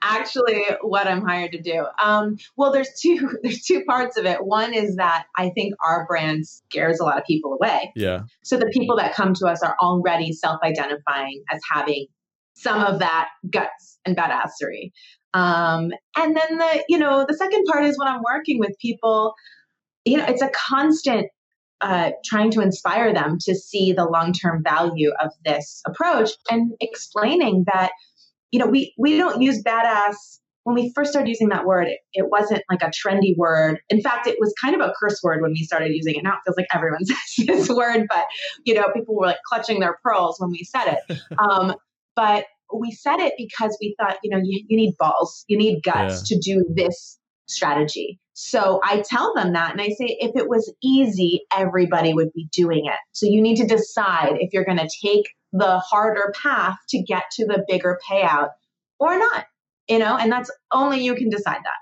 actually 0.02 0.64
what 0.82 1.08
I'm 1.08 1.22
hired 1.26 1.52
to 1.54 1.62
do. 1.62 1.86
Um, 2.02 2.38
well, 2.56 2.72
there's 2.72 2.90
two 3.02 3.38
there's 3.44 3.64
two 3.64 3.84
parts 3.86 4.18
of 4.18 4.26
it. 4.26 4.46
One 4.46 4.74
is 4.74 4.96
that 4.98 5.26
I 5.36 5.50
think 5.50 5.74
our 5.86 6.06
brand 6.08 6.48
scares 6.48 7.00
a 7.00 7.04
lot 7.04 7.18
of 7.18 7.26
people 7.26 7.58
away. 7.60 7.92
Yeah. 7.96 8.22
So 8.44 8.58
the 8.58 8.68
people 8.68 8.98
that 8.98 9.16
come 9.16 9.34
to 9.36 9.48
us 9.48 9.64
are 9.64 9.76
already 9.82 10.32
self-identifying 10.34 11.44
as 11.52 11.60
having 11.72 12.06
some 12.54 12.82
of 12.84 13.00
that 13.00 13.30
guts 13.50 14.00
and 14.06 14.16
badassery. 14.16 14.92
Um, 15.34 15.92
and 16.16 16.36
then 16.38 16.58
the 16.58 16.86
you 16.88 16.98
know 16.98 17.26
the 17.28 17.36
second 17.36 17.66
part 17.66 17.86
is 17.86 17.98
when 17.98 18.08
I'm 18.08 18.22
working 18.24 18.60
with 18.60 18.78
people, 18.80 19.34
you 20.06 20.18
know, 20.18 20.26
it's 20.26 20.42
a 20.42 20.50
constant 20.70 21.28
uh, 21.82 22.12
trying 22.26 22.52
to 22.52 22.62
inspire 22.62 23.14
them 23.14 23.38
to 23.42 23.56
see 23.56 23.94
the 23.94 24.06
long-term 24.06 24.64
value 24.64 25.12
of 25.22 25.32
this 25.46 25.82
approach 25.86 26.32
and 26.50 26.72
explaining 26.82 27.66
that 27.72 27.92
you 28.52 28.60
know 28.60 28.68
we 28.68 28.94
we 28.98 29.18
don't 29.18 29.42
use 29.42 29.64
badass. 29.64 30.16
When 30.64 30.76
we 30.76 30.92
first 30.94 31.12
started 31.12 31.30
using 31.30 31.48
that 31.50 31.66
word 31.66 31.88
it, 31.88 32.00
it 32.12 32.30
wasn't 32.30 32.62
like 32.70 32.82
a 32.82 32.92
trendy 32.92 33.38
word. 33.38 33.80
In 33.90 34.02
fact 34.02 34.28
it 34.28 34.36
was 34.40 34.54
kind 34.62 34.76
of 34.76 34.82
a 34.82 34.94
curse 35.00 35.22
word 35.24 35.42
when 35.42 35.52
we 35.52 35.64
started 35.64 35.92
using 35.94 36.16
it. 36.16 36.24
Now 36.24 36.34
it 36.34 36.40
feels 36.46 36.58
like 36.58 36.68
everyone 36.74 37.06
says 37.06 37.46
this 37.48 37.70
word 37.70 38.06
but 38.10 38.26
you 38.66 38.74
know 38.74 38.88
people 38.94 39.16
were 39.16 39.28
like 39.28 39.38
clutching 39.48 39.80
their 39.80 39.98
pearls 40.04 40.38
when 40.40 40.52
we 40.52 40.64
said 40.64 40.98
it. 41.10 41.20
Um, 41.40 41.76
but 42.16 42.46
we 42.74 42.92
said 42.92 43.20
it 43.20 43.34
because 43.38 43.78
we 43.80 43.96
thought 44.00 44.18
you 44.24 44.32
know 44.32 44.42
you, 44.44 44.64
you 44.68 44.76
need 44.76 44.96
balls 44.98 45.46
you 45.48 45.58
need 45.58 45.82
guts 45.84 46.30
yeah. 46.30 46.36
to 46.36 46.42
do 46.42 46.66
this 46.76 47.18
strategy 47.48 48.20
so 48.40 48.80
I 48.84 49.04
tell 49.04 49.34
them 49.34 49.54
that 49.54 49.72
and 49.72 49.82
I 49.82 49.88
say, 49.88 50.16
if 50.20 50.36
it 50.36 50.48
was 50.48 50.72
easy, 50.84 51.42
everybody 51.52 52.14
would 52.14 52.32
be 52.34 52.48
doing 52.52 52.86
it. 52.86 53.00
So 53.12 53.26
you 53.26 53.42
need 53.42 53.56
to 53.56 53.66
decide 53.66 54.34
if 54.40 54.54
you're 54.54 54.64
going 54.64 54.78
to 54.78 54.88
take 55.04 55.34
the 55.54 55.80
harder 55.80 56.32
path 56.40 56.78
to 56.90 57.02
get 57.02 57.24
to 57.32 57.48
the 57.48 57.66
bigger 57.68 58.00
payout 58.08 58.50
or 59.00 59.18
not, 59.18 59.46
you 59.90 59.98
know, 59.98 60.16
and 60.16 60.32
that's 60.32 60.52
only 60.72 61.04
you 61.04 61.16
can 61.16 61.32
decide 61.32 61.58
that. 61.64 61.80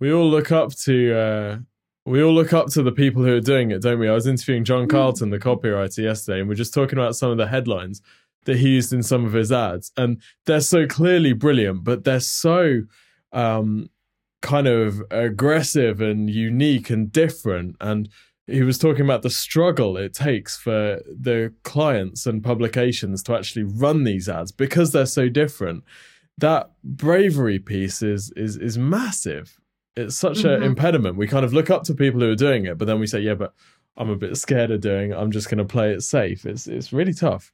We 0.00 0.10
all 0.10 0.26
look 0.26 0.50
up 0.50 0.72
to, 0.84 1.14
uh, 1.14 1.58
we 2.06 2.22
all 2.22 2.32
look 2.32 2.54
up 2.54 2.68
to 2.68 2.82
the 2.82 2.90
people 2.90 3.22
who 3.22 3.36
are 3.36 3.40
doing 3.40 3.72
it, 3.72 3.82
don't 3.82 3.98
we? 3.98 4.08
I 4.08 4.14
was 4.14 4.26
interviewing 4.26 4.64
John 4.64 4.84
mm-hmm. 4.84 4.96
Carlton, 4.96 5.28
the 5.28 5.38
copywriter, 5.38 6.02
yesterday, 6.02 6.40
and 6.40 6.48
we're 6.48 6.54
just 6.54 6.72
talking 6.72 6.98
about 6.98 7.14
some 7.14 7.30
of 7.30 7.36
the 7.36 7.48
headlines 7.48 8.00
that 8.46 8.56
he 8.56 8.70
used 8.70 8.90
in 8.90 9.02
some 9.02 9.26
of 9.26 9.34
his 9.34 9.52
ads. 9.52 9.92
And 9.98 10.22
they're 10.46 10.62
so 10.62 10.86
clearly 10.86 11.34
brilliant, 11.34 11.84
but 11.84 12.04
they're 12.04 12.20
so, 12.20 12.84
um, 13.32 13.90
kind 14.46 14.68
of 14.68 15.02
aggressive 15.10 16.00
and 16.00 16.30
unique 16.30 16.88
and 16.88 17.10
different. 17.10 17.74
And 17.80 18.08
he 18.46 18.62
was 18.62 18.78
talking 18.78 19.04
about 19.04 19.22
the 19.22 19.30
struggle 19.30 19.96
it 19.96 20.14
takes 20.14 20.56
for 20.56 21.02
the 21.04 21.52
clients 21.64 22.26
and 22.26 22.44
publications 22.44 23.24
to 23.24 23.34
actually 23.34 23.64
run 23.64 24.04
these 24.04 24.28
ads 24.28 24.52
because 24.52 24.92
they're 24.92 25.04
so 25.04 25.28
different. 25.28 25.82
That 26.38 26.70
bravery 26.84 27.58
piece 27.58 28.02
is 28.02 28.30
is 28.36 28.56
is 28.56 28.78
massive. 28.78 29.58
It's 29.96 30.14
such 30.14 30.38
mm-hmm. 30.38 30.62
an 30.62 30.62
impediment. 30.62 31.16
We 31.16 31.26
kind 31.26 31.44
of 31.44 31.52
look 31.52 31.70
up 31.70 31.82
to 31.84 31.94
people 31.94 32.20
who 32.20 32.30
are 32.30 32.36
doing 32.36 32.66
it, 32.66 32.78
but 32.78 32.84
then 32.84 33.00
we 33.00 33.08
say, 33.08 33.20
"Yeah, 33.20 33.34
but 33.34 33.52
I'm 33.96 34.10
a 34.10 34.16
bit 34.16 34.36
scared 34.36 34.70
of 34.70 34.80
doing. 34.80 35.10
It. 35.10 35.16
I'm 35.16 35.32
just 35.32 35.48
going 35.50 35.58
to 35.58 35.64
play 35.64 35.90
it 35.92 36.02
safe." 36.02 36.46
It's 36.46 36.68
it's 36.68 36.92
really 36.92 37.14
tough. 37.14 37.52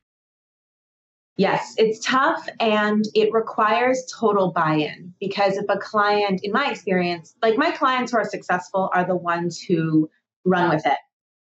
Yes, 1.36 1.74
it's 1.78 2.04
tough 2.04 2.46
and 2.60 3.04
it 3.14 3.32
requires 3.32 4.04
total 4.20 4.52
buy 4.52 4.74
in 4.74 5.14
because 5.18 5.56
if 5.56 5.64
a 5.68 5.78
client, 5.78 6.40
in 6.42 6.52
my 6.52 6.70
experience, 6.70 7.34
like 7.42 7.56
my 7.56 7.70
clients 7.70 8.12
who 8.12 8.18
are 8.18 8.24
successful 8.24 8.90
are 8.94 9.06
the 9.06 9.16
ones 9.16 9.58
who 9.60 10.10
run 10.44 10.70
with 10.70 10.84
it. 10.84 10.98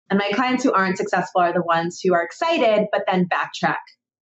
And 0.09 0.17
my 0.17 0.31
clients 0.33 0.63
who 0.63 0.71
aren't 0.71 0.97
successful 0.97 1.41
are 1.41 1.53
the 1.53 1.61
ones 1.61 1.99
who 2.03 2.13
are 2.13 2.23
excited, 2.23 2.87
but 2.91 3.03
then 3.07 3.27
backtrack, 3.27 3.77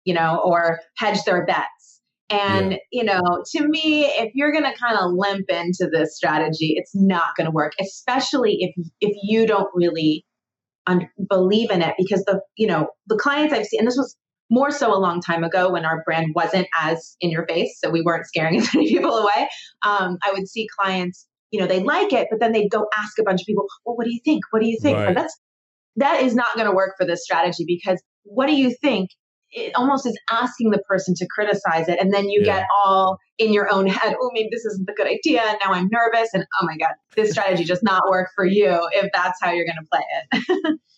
you 0.05 0.15
know, 0.15 0.41
or 0.45 0.81
hedge 0.97 1.23
their 1.25 1.45
bets. 1.47 2.01
And, 2.31 2.73
yeah. 2.73 2.79
you 2.91 3.05
know, 3.05 3.45
to 3.55 3.69
me, 3.69 4.07
if 4.07 4.33
you're 4.35 4.53
going 4.53 4.65
to 4.65 4.79
kind 4.79 4.97
of 4.97 5.13
limp 5.13 5.51
into 5.51 5.89
this 5.93 6.17
strategy, 6.17 6.75
it's 6.77 6.95
not 6.95 7.37
going 7.37 7.45
to 7.45 7.51
work, 7.51 7.73
especially 7.81 8.59
if, 8.61 8.87
if 9.01 9.17
you 9.23 9.47
don't 9.47 9.69
really 9.75 10.25
un- 10.87 11.11
believe 11.29 11.71
in 11.71 11.83
it 11.83 11.95
because 11.99 12.25
the, 12.25 12.41
you 12.57 12.67
know, 12.67 12.89
the 13.07 13.17
clients 13.17 13.53
I've 13.53 13.67
seen, 13.67 13.81
and 13.81 13.87
this 13.87 13.97
was 13.97 14.17
more 14.53 14.71
so 14.71 14.95
a 14.95 15.01
long 15.01 15.23
time 15.23 15.45
ago 15.45 15.73
when 15.73 15.87
our 15.87 16.03
brand 16.05 16.33
wasn't 16.35 16.69
as 16.79 17.17
in 17.23 17.31
your 17.31 17.47
face, 17.47 17.79
so 17.83 17.91
we 17.91 18.03
weren't 18.03 18.27
scaring 18.27 18.57
as 18.61 18.73
many 18.75 18.87
people 18.87 19.17
away. 19.17 19.49
Um, 19.83 20.19
I 20.23 20.31
would 20.33 20.47
see 20.47 20.69
clients, 20.79 21.27
you 21.51 21.59
know, 21.59 21.67
they 21.67 21.83
like 21.83 22.13
it, 22.13 22.29
but 22.31 22.39
then 22.39 22.53
they'd 22.53 22.71
go 22.71 22.87
ask 22.97 23.19
a 23.19 23.23
bunch 23.23 23.41
of 23.41 23.47
people, 23.47 23.65
well, 23.87 23.97
what 23.97 24.05
do 24.05 24.13
you 24.13 24.21
think? 24.25 24.45
What 24.51 24.63
do 24.63 24.69
you 24.69 24.79
think? 24.81 24.99
Right. 24.99 25.15
that's 25.15 25.37
that 25.97 26.23
is 26.23 26.35
not 26.35 26.55
going 26.55 26.67
to 26.67 26.75
work 26.75 26.95
for 26.99 27.07
this 27.07 27.25
strategy 27.25 27.65
because 27.67 28.03
what 28.25 28.47
do 28.47 28.55
you 28.55 28.75
think? 28.81 29.11
It 29.55 29.73
almost 29.75 30.07
is 30.07 30.19
asking 30.31 30.71
the 30.71 30.79
person 30.89 31.15
to 31.17 31.27
criticize 31.27 31.87
it, 31.89 31.99
and 32.01 32.13
then 32.13 32.31
you 32.31 32.41
yeah. 32.41 32.61
get 32.61 32.67
all 32.85 33.19
in 33.39 33.53
your 33.53 33.71
own 33.71 33.87
head. 33.87 34.15
Oh, 34.19 34.31
maybe 34.33 34.49
this 34.51 34.65
isn't 34.65 34.89
a 34.89 34.95
good 34.95 35.07
idea. 35.07 35.43
And 35.43 35.59
now 35.63 35.73
I'm 35.73 35.89
nervous, 35.91 36.31
and 36.33 36.45
oh 36.61 36.67
my 36.67 36.77
god, 36.79 36.95
this 37.17 37.33
strategy 37.33 37.65
does 37.65 37.83
not 37.83 38.03
work 38.11 38.29
for 38.35 38.47
you 38.47 38.89
if 38.93 39.11
that's 39.13 39.39
how 39.43 39.53
you're 39.53 39.67
going 39.67 39.77
to 39.77 39.89
play 39.91 40.61
it. 40.71 40.79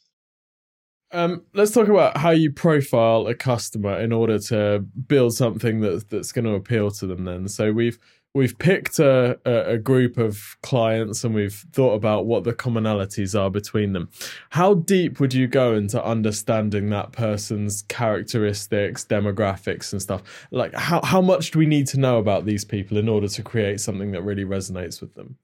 Um, 1.15 1.45
let's 1.55 1.71
talk 1.71 1.87
about 1.89 2.17
how 2.17 2.31
you 2.31 2.51
profile 2.51 3.29
a 3.29 3.35
customer 3.35 4.01
in 4.01 4.13
order 4.13 4.39
to 4.41 4.81
build 4.81 5.33
something 5.33 5.81
that, 5.81 6.11
that's 6.11 6.33
going 6.33 6.45
to 6.45 6.55
appeal 6.55 6.91
to 6.91 7.07
them. 7.07 7.25
Then, 7.25 7.49
so 7.49 7.73
we've 7.73 7.99
we've 8.35 8.59
picked 8.59 8.99
a, 8.99 9.39
a, 9.45 9.79
group 9.79 10.19
of 10.19 10.57
clients 10.61 11.23
and 11.23 11.37
we've 11.37 11.65
thought 11.73 11.95
about 11.95 12.27
what 12.27 12.43
the 12.43 12.53
commonalities 12.53 13.39
are 13.39 13.49
between 13.49 13.93
them. 13.93 14.11
How 14.51 14.75
deep 14.75 15.21
would 15.21 15.33
you 15.33 15.47
go 15.47 15.77
into 15.77 16.05
understanding 16.05 16.91
that 16.91 17.13
person's 17.13 17.83
characteristics, 17.83 19.05
demographics, 19.05 19.93
and 19.93 20.03
stuff? 20.03 20.23
Like, 20.51 20.75
how 20.75 21.01
how 21.05 21.21
much 21.21 21.53
do 21.53 21.61
we 21.61 21.67
need 21.67 21.87
to 21.89 22.01
know 22.01 22.19
about 22.19 22.45
these 22.45 22.65
people 22.65 22.99
in 22.99 23.09
order 23.09 23.29
to 23.29 23.43
create 23.43 23.81
something 23.81 24.11
that 24.13 24.23
really 24.23 24.45
resonates 24.45 25.01
with 25.01 25.15
them? 25.15 25.39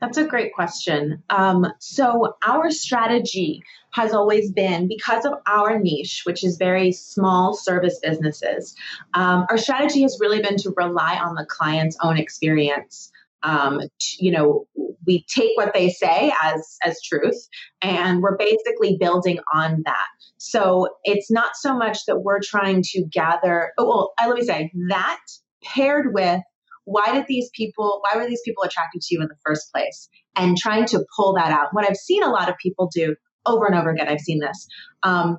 That's 0.00 0.18
a 0.18 0.24
great 0.24 0.52
question. 0.52 1.22
Um, 1.30 1.66
so, 1.78 2.36
our 2.46 2.70
strategy 2.70 3.62
has 3.92 4.12
always 4.12 4.50
been 4.50 4.88
because 4.88 5.24
of 5.24 5.34
our 5.46 5.78
niche, 5.78 6.22
which 6.24 6.42
is 6.44 6.56
very 6.56 6.92
small 6.92 7.54
service 7.54 7.98
businesses, 8.02 8.74
um, 9.14 9.46
our 9.48 9.56
strategy 9.56 10.02
has 10.02 10.18
really 10.20 10.42
been 10.42 10.56
to 10.58 10.74
rely 10.76 11.16
on 11.16 11.36
the 11.36 11.46
client's 11.46 11.96
own 12.02 12.18
experience. 12.18 13.12
Um, 13.44 13.80
you 14.18 14.32
know, 14.32 14.66
we 15.06 15.24
take 15.28 15.50
what 15.56 15.74
they 15.74 15.90
say 15.90 16.32
as 16.42 16.76
as 16.84 17.00
truth, 17.02 17.48
and 17.82 18.22
we're 18.22 18.36
basically 18.36 18.96
building 18.98 19.38
on 19.52 19.82
that. 19.84 20.06
So 20.38 20.88
it's 21.04 21.30
not 21.30 21.56
so 21.56 21.76
much 21.76 22.06
that 22.06 22.20
we're 22.20 22.40
trying 22.40 22.82
to 22.82 23.04
gather. 23.04 23.72
Oh, 23.78 23.86
well, 23.86 24.12
let 24.26 24.34
me 24.34 24.44
say 24.44 24.72
that 24.88 25.20
paired 25.62 26.12
with 26.12 26.40
why 26.84 27.12
did 27.12 27.26
these 27.26 27.50
people 27.54 28.00
why 28.02 28.18
were 28.20 28.28
these 28.28 28.42
people 28.44 28.64
attracted 28.64 29.02
to 29.02 29.14
you 29.14 29.22
in 29.22 29.28
the 29.28 29.36
first 29.44 29.72
place? 29.72 30.08
And 30.36 30.56
trying 30.56 30.86
to 30.86 31.04
pull 31.16 31.34
that 31.34 31.50
out. 31.50 31.68
What 31.72 31.88
i've 31.88 31.96
seen 31.96 32.22
a 32.22 32.30
lot 32.30 32.48
of 32.48 32.56
people 32.58 32.90
do 32.92 33.16
over 33.46 33.66
and 33.66 33.74
over 33.74 33.90
again 33.90 34.08
i've 34.08 34.20
seen 34.20 34.40
this. 34.40 34.68
Um, 35.02 35.38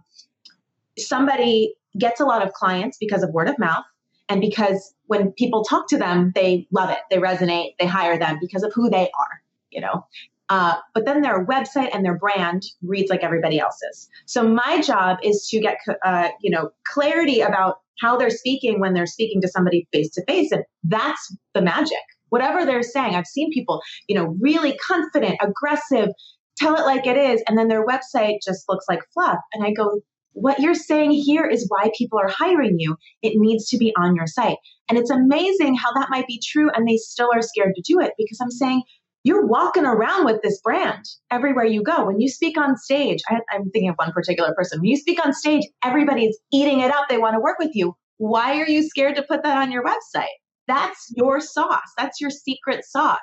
somebody 0.97 1.75
gets 1.97 2.19
a 2.19 2.25
lot 2.25 2.45
of 2.45 2.53
clients 2.53 2.97
because 2.97 3.23
of 3.23 3.31
word 3.31 3.49
of 3.49 3.57
mouth 3.59 3.85
and 4.29 4.41
because 4.41 4.93
when 5.07 5.31
people 5.31 5.63
talk 5.63 5.87
to 5.89 5.97
them 5.97 6.31
they 6.33 6.67
love 6.71 6.89
it. 6.89 6.99
They 7.09 7.17
resonate. 7.17 7.75
They 7.79 7.85
hire 7.85 8.17
them 8.17 8.37
because 8.41 8.63
of 8.63 8.73
who 8.73 8.89
they 8.89 9.03
are 9.03 9.41
you 9.75 9.81
know? 9.81 10.05
Uh, 10.47 10.75
but 10.93 11.05
then 11.05 11.21
their 11.21 11.45
website 11.45 11.89
and 11.93 12.05
their 12.05 12.17
brand 12.17 12.63
reads 12.81 13.09
like 13.09 13.23
everybody 13.23 13.59
else's. 13.59 14.09
So 14.25 14.47
my 14.47 14.81
job 14.81 15.17
is 15.23 15.47
to 15.49 15.59
get 15.59 15.77
uh, 16.03 16.29
you 16.41 16.51
know 16.51 16.71
clarity 16.85 17.41
about 17.41 17.79
how 17.99 18.17
they're 18.17 18.29
speaking 18.29 18.79
when 18.79 18.93
they're 18.93 19.05
speaking 19.05 19.41
to 19.41 19.47
somebody 19.47 19.87
face 19.91 20.11
to 20.11 20.23
face. 20.25 20.51
And 20.51 20.63
that's 20.83 21.35
the 21.53 21.61
magic. 21.61 21.97
Whatever 22.29 22.65
they're 22.65 22.83
saying, 22.83 23.15
I've 23.15 23.27
seen 23.27 23.51
people, 23.53 23.81
you 24.07 24.15
know, 24.15 24.35
really 24.41 24.75
confident, 24.77 25.37
aggressive, 25.41 26.09
tell 26.57 26.75
it 26.75 26.85
like 26.85 27.05
it 27.05 27.17
is. 27.17 27.43
And 27.47 27.57
then 27.57 27.67
their 27.67 27.85
website 27.85 28.37
just 28.43 28.65
looks 28.67 28.85
like 28.89 28.99
fluff. 29.13 29.39
And 29.53 29.65
I 29.65 29.71
go, 29.71 30.01
what 30.33 30.59
you're 30.59 30.75
saying 30.75 31.11
here 31.11 31.45
is 31.45 31.65
why 31.69 31.91
people 31.97 32.19
are 32.19 32.29
hiring 32.29 32.75
you. 32.77 32.97
It 33.21 33.33
needs 33.35 33.69
to 33.69 33.77
be 33.77 33.93
on 33.97 34.15
your 34.15 34.27
site. 34.27 34.57
And 34.89 34.97
it's 34.99 35.09
amazing 35.09 35.75
how 35.75 35.93
that 35.93 36.09
might 36.09 36.27
be 36.27 36.41
true 36.45 36.69
and 36.73 36.87
they 36.87 36.97
still 36.97 37.29
are 37.33 37.41
scared 37.41 37.73
to 37.75 37.81
do 37.81 38.01
it 38.01 38.11
because 38.17 38.39
I'm 38.41 38.51
saying 38.51 38.83
you're 39.25 39.47
walking 39.47 39.85
around 39.85 40.25
with 40.25 40.43
this 40.43 40.61
brand 40.61 41.03
everywhere 41.31 41.65
you 41.65 41.81
go. 41.81 42.05
When 42.05 42.21
you 42.21 42.29
speak 42.29 42.59
on 42.59 42.77
stage, 42.77 43.21
I, 43.27 43.39
am 43.55 43.71
thinking 43.71 43.89
of 43.89 43.95
one 43.95 44.11
particular 44.11 44.53
person. 44.53 44.79
When 44.79 44.89
you 44.89 44.97
speak 44.97 45.25
on 45.25 45.33
stage, 45.33 45.63
everybody's 45.83 46.37
eating 46.53 46.81
it 46.81 46.91
up. 46.93 47.09
They 47.09 47.17
want 47.17 47.33
to 47.33 47.39
work 47.39 47.57
with 47.57 47.71
you. 47.73 47.95
Why 48.17 48.61
are 48.61 48.69
you 48.69 48.87
scared 48.87 49.15
to 49.15 49.23
put 49.23 49.41
that 49.41 49.57
on 49.57 49.71
your 49.71 49.83
website? 49.83 50.27
That's 50.67 51.11
your 51.15 51.41
sauce. 51.41 51.91
That's 51.97 52.21
your 52.21 52.29
secret 52.29 52.85
sauce. 52.85 53.17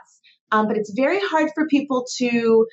Um, 0.50 0.66
but 0.66 0.76
it's 0.76 0.92
very 0.94 1.20
hard 1.20 1.50
for 1.54 1.68
people 1.68 2.04
to 2.18 2.66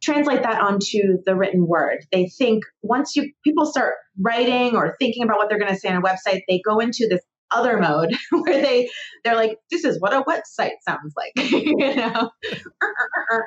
translate 0.00 0.44
that 0.44 0.60
onto 0.60 1.18
the 1.26 1.34
written 1.34 1.66
word. 1.66 1.98
They 2.12 2.28
think 2.38 2.62
once 2.80 3.16
you 3.16 3.32
people 3.42 3.66
start 3.66 3.94
writing 4.20 4.76
or 4.76 4.94
thinking 5.00 5.24
about 5.24 5.38
what 5.38 5.48
they're 5.48 5.58
going 5.58 5.74
to 5.74 5.78
say 5.78 5.88
on 5.88 5.96
a 5.96 6.00
website, 6.00 6.42
they 6.48 6.60
go 6.64 6.78
into 6.78 7.08
this 7.10 7.22
other 7.54 7.78
mode 7.78 8.14
where 8.30 8.60
they 8.60 8.88
they're 9.24 9.36
like, 9.36 9.58
this 9.70 9.84
is 9.84 10.00
what 10.00 10.12
a 10.12 10.22
website 10.22 10.72
sounds 10.86 11.14
like, 11.16 11.32
you 11.50 11.76
know, 11.76 12.30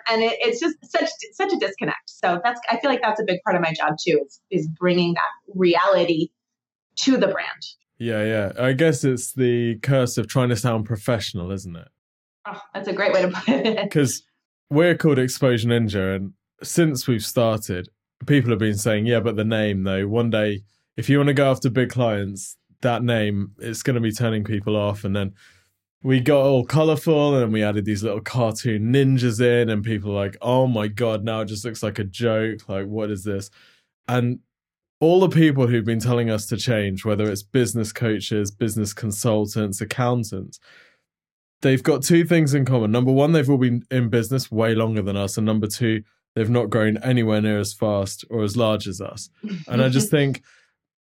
and 0.09 0.23
it, 0.23 0.37
it's 0.41 0.59
just 0.59 0.77
such 0.83 1.09
such 1.33 1.53
a 1.53 1.57
disconnect. 1.57 2.09
So 2.09 2.39
that's 2.43 2.59
I 2.69 2.79
feel 2.79 2.89
like 2.89 3.01
that's 3.01 3.19
a 3.19 3.25
big 3.25 3.39
part 3.43 3.55
of 3.55 3.61
my 3.61 3.73
job 3.73 3.95
too 3.99 4.21
is 4.25 4.41
is 4.51 4.67
bringing 4.67 5.13
that 5.13 5.53
reality 5.53 6.29
to 6.97 7.17
the 7.17 7.27
brand. 7.27 7.65
Yeah, 7.97 8.23
yeah. 8.23 8.51
I 8.59 8.73
guess 8.73 9.03
it's 9.03 9.33
the 9.33 9.79
curse 9.79 10.17
of 10.17 10.27
trying 10.27 10.49
to 10.49 10.55
sound 10.55 10.85
professional, 10.85 11.51
isn't 11.51 11.75
it? 11.75 11.87
Oh, 12.45 12.61
that's 12.73 12.87
a 12.87 12.93
great 12.93 13.13
way 13.13 13.21
to 13.23 13.29
put 13.29 13.49
it. 13.49 13.83
Because 13.83 14.23
we're 14.69 14.95
called 14.95 15.17
Exposure 15.17 15.69
Ninja, 15.69 16.15
and 16.15 16.33
since 16.61 17.07
we've 17.07 17.23
started, 17.23 17.89
people 18.27 18.49
have 18.49 18.59
been 18.59 18.77
saying, 18.77 19.05
yeah, 19.05 19.19
but 19.19 19.35
the 19.35 19.45
name 19.45 19.83
though, 19.83 20.07
one 20.07 20.29
day, 20.29 20.63
if 20.97 21.09
you 21.09 21.17
want 21.17 21.27
to 21.27 21.33
go 21.33 21.49
after 21.49 21.69
big 21.69 21.89
clients, 21.89 22.57
that 22.85 23.03
name, 23.03 23.51
it's 23.59 23.83
going 23.83 23.95
to 23.95 24.01
be 24.01 24.11
turning 24.11 24.43
people 24.43 24.75
off. 24.75 25.03
And 25.03 25.15
then 25.15 25.33
we 26.03 26.19
got 26.19 26.41
all 26.41 26.63
colorful 26.63 27.35
and 27.35 27.51
we 27.51 27.63
added 27.63 27.83
these 27.83 28.03
little 28.03 28.21
cartoon 28.21 28.93
ninjas 28.93 29.41
in, 29.41 29.69
and 29.69 29.83
people 29.83 30.11
are 30.11 30.25
like, 30.25 30.37
oh 30.41 30.67
my 30.67 30.87
God, 30.87 31.23
now 31.23 31.41
it 31.41 31.45
just 31.45 31.65
looks 31.65 31.83
like 31.83 31.99
a 31.99 32.03
joke. 32.03 32.69
Like, 32.69 32.85
what 32.85 33.09
is 33.09 33.23
this? 33.23 33.49
And 34.07 34.39
all 34.99 35.19
the 35.19 35.29
people 35.29 35.67
who've 35.67 35.83
been 35.83 35.99
telling 35.99 36.29
us 36.29 36.45
to 36.47 36.57
change, 36.57 37.03
whether 37.03 37.29
it's 37.29 37.43
business 37.43 37.91
coaches, 37.91 38.51
business 38.51 38.93
consultants, 38.93 39.81
accountants, 39.81 40.59
they've 41.61 41.83
got 41.83 42.03
two 42.03 42.23
things 42.23 42.53
in 42.53 42.65
common. 42.65 42.91
Number 42.91 43.11
one, 43.11 43.31
they've 43.31 43.49
all 43.49 43.57
been 43.57 43.83
in 43.89 44.09
business 44.09 44.51
way 44.51 44.75
longer 44.75 45.01
than 45.01 45.17
us. 45.17 45.37
And 45.37 45.45
number 45.45 45.67
two, 45.67 46.03
they've 46.35 46.49
not 46.49 46.69
grown 46.69 46.97
anywhere 46.97 47.41
near 47.41 47.59
as 47.59 47.73
fast 47.73 48.23
or 48.29 48.43
as 48.43 48.55
large 48.55 48.87
as 48.87 49.01
us. 49.01 49.29
And 49.67 49.81
I 49.81 49.89
just 49.89 50.11
think 50.17 50.43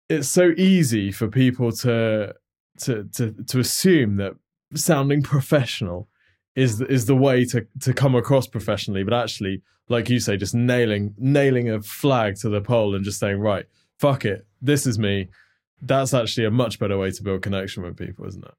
it's 0.09 0.29
so 0.29 0.53
easy 0.57 1.11
for 1.13 1.29
people 1.29 1.73
to 1.73 2.35
to 2.81 3.05
to 3.17 3.33
to 3.49 3.59
assume 3.59 4.17
that 4.17 4.33
sounding 4.75 5.23
professional 5.23 6.09
is 6.57 6.81
is 6.81 7.07
the 7.07 7.17
way 7.17 7.45
to 7.47 7.67
to 7.81 7.93
come 7.93 8.15
across 8.15 8.47
professionally, 8.47 9.03
but 9.03 9.15
actually, 9.15 9.63
like 9.89 10.09
you 10.09 10.21
say, 10.21 10.37
just 10.37 10.55
nailing 10.55 11.15
nailing 11.19 11.71
a 11.71 11.83
flag 11.83 12.37
to 12.37 12.49
the 12.49 12.61
pole 12.61 12.95
and 12.95 13.05
just 13.05 13.19
saying, 13.19 13.39
right, 13.41 13.67
fuck 13.99 14.25
it, 14.25 14.47
this 14.61 14.87
is 14.87 14.99
me. 14.99 15.29
That's 15.83 16.15
actually 16.15 16.47
a 16.47 16.51
much 16.51 16.79
better 16.79 16.97
way 16.97 17.11
to 17.11 17.23
build 17.23 17.43
connection 17.43 17.83
with 17.83 17.97
people, 17.97 18.27
isn't 18.27 18.45
it? 18.45 18.55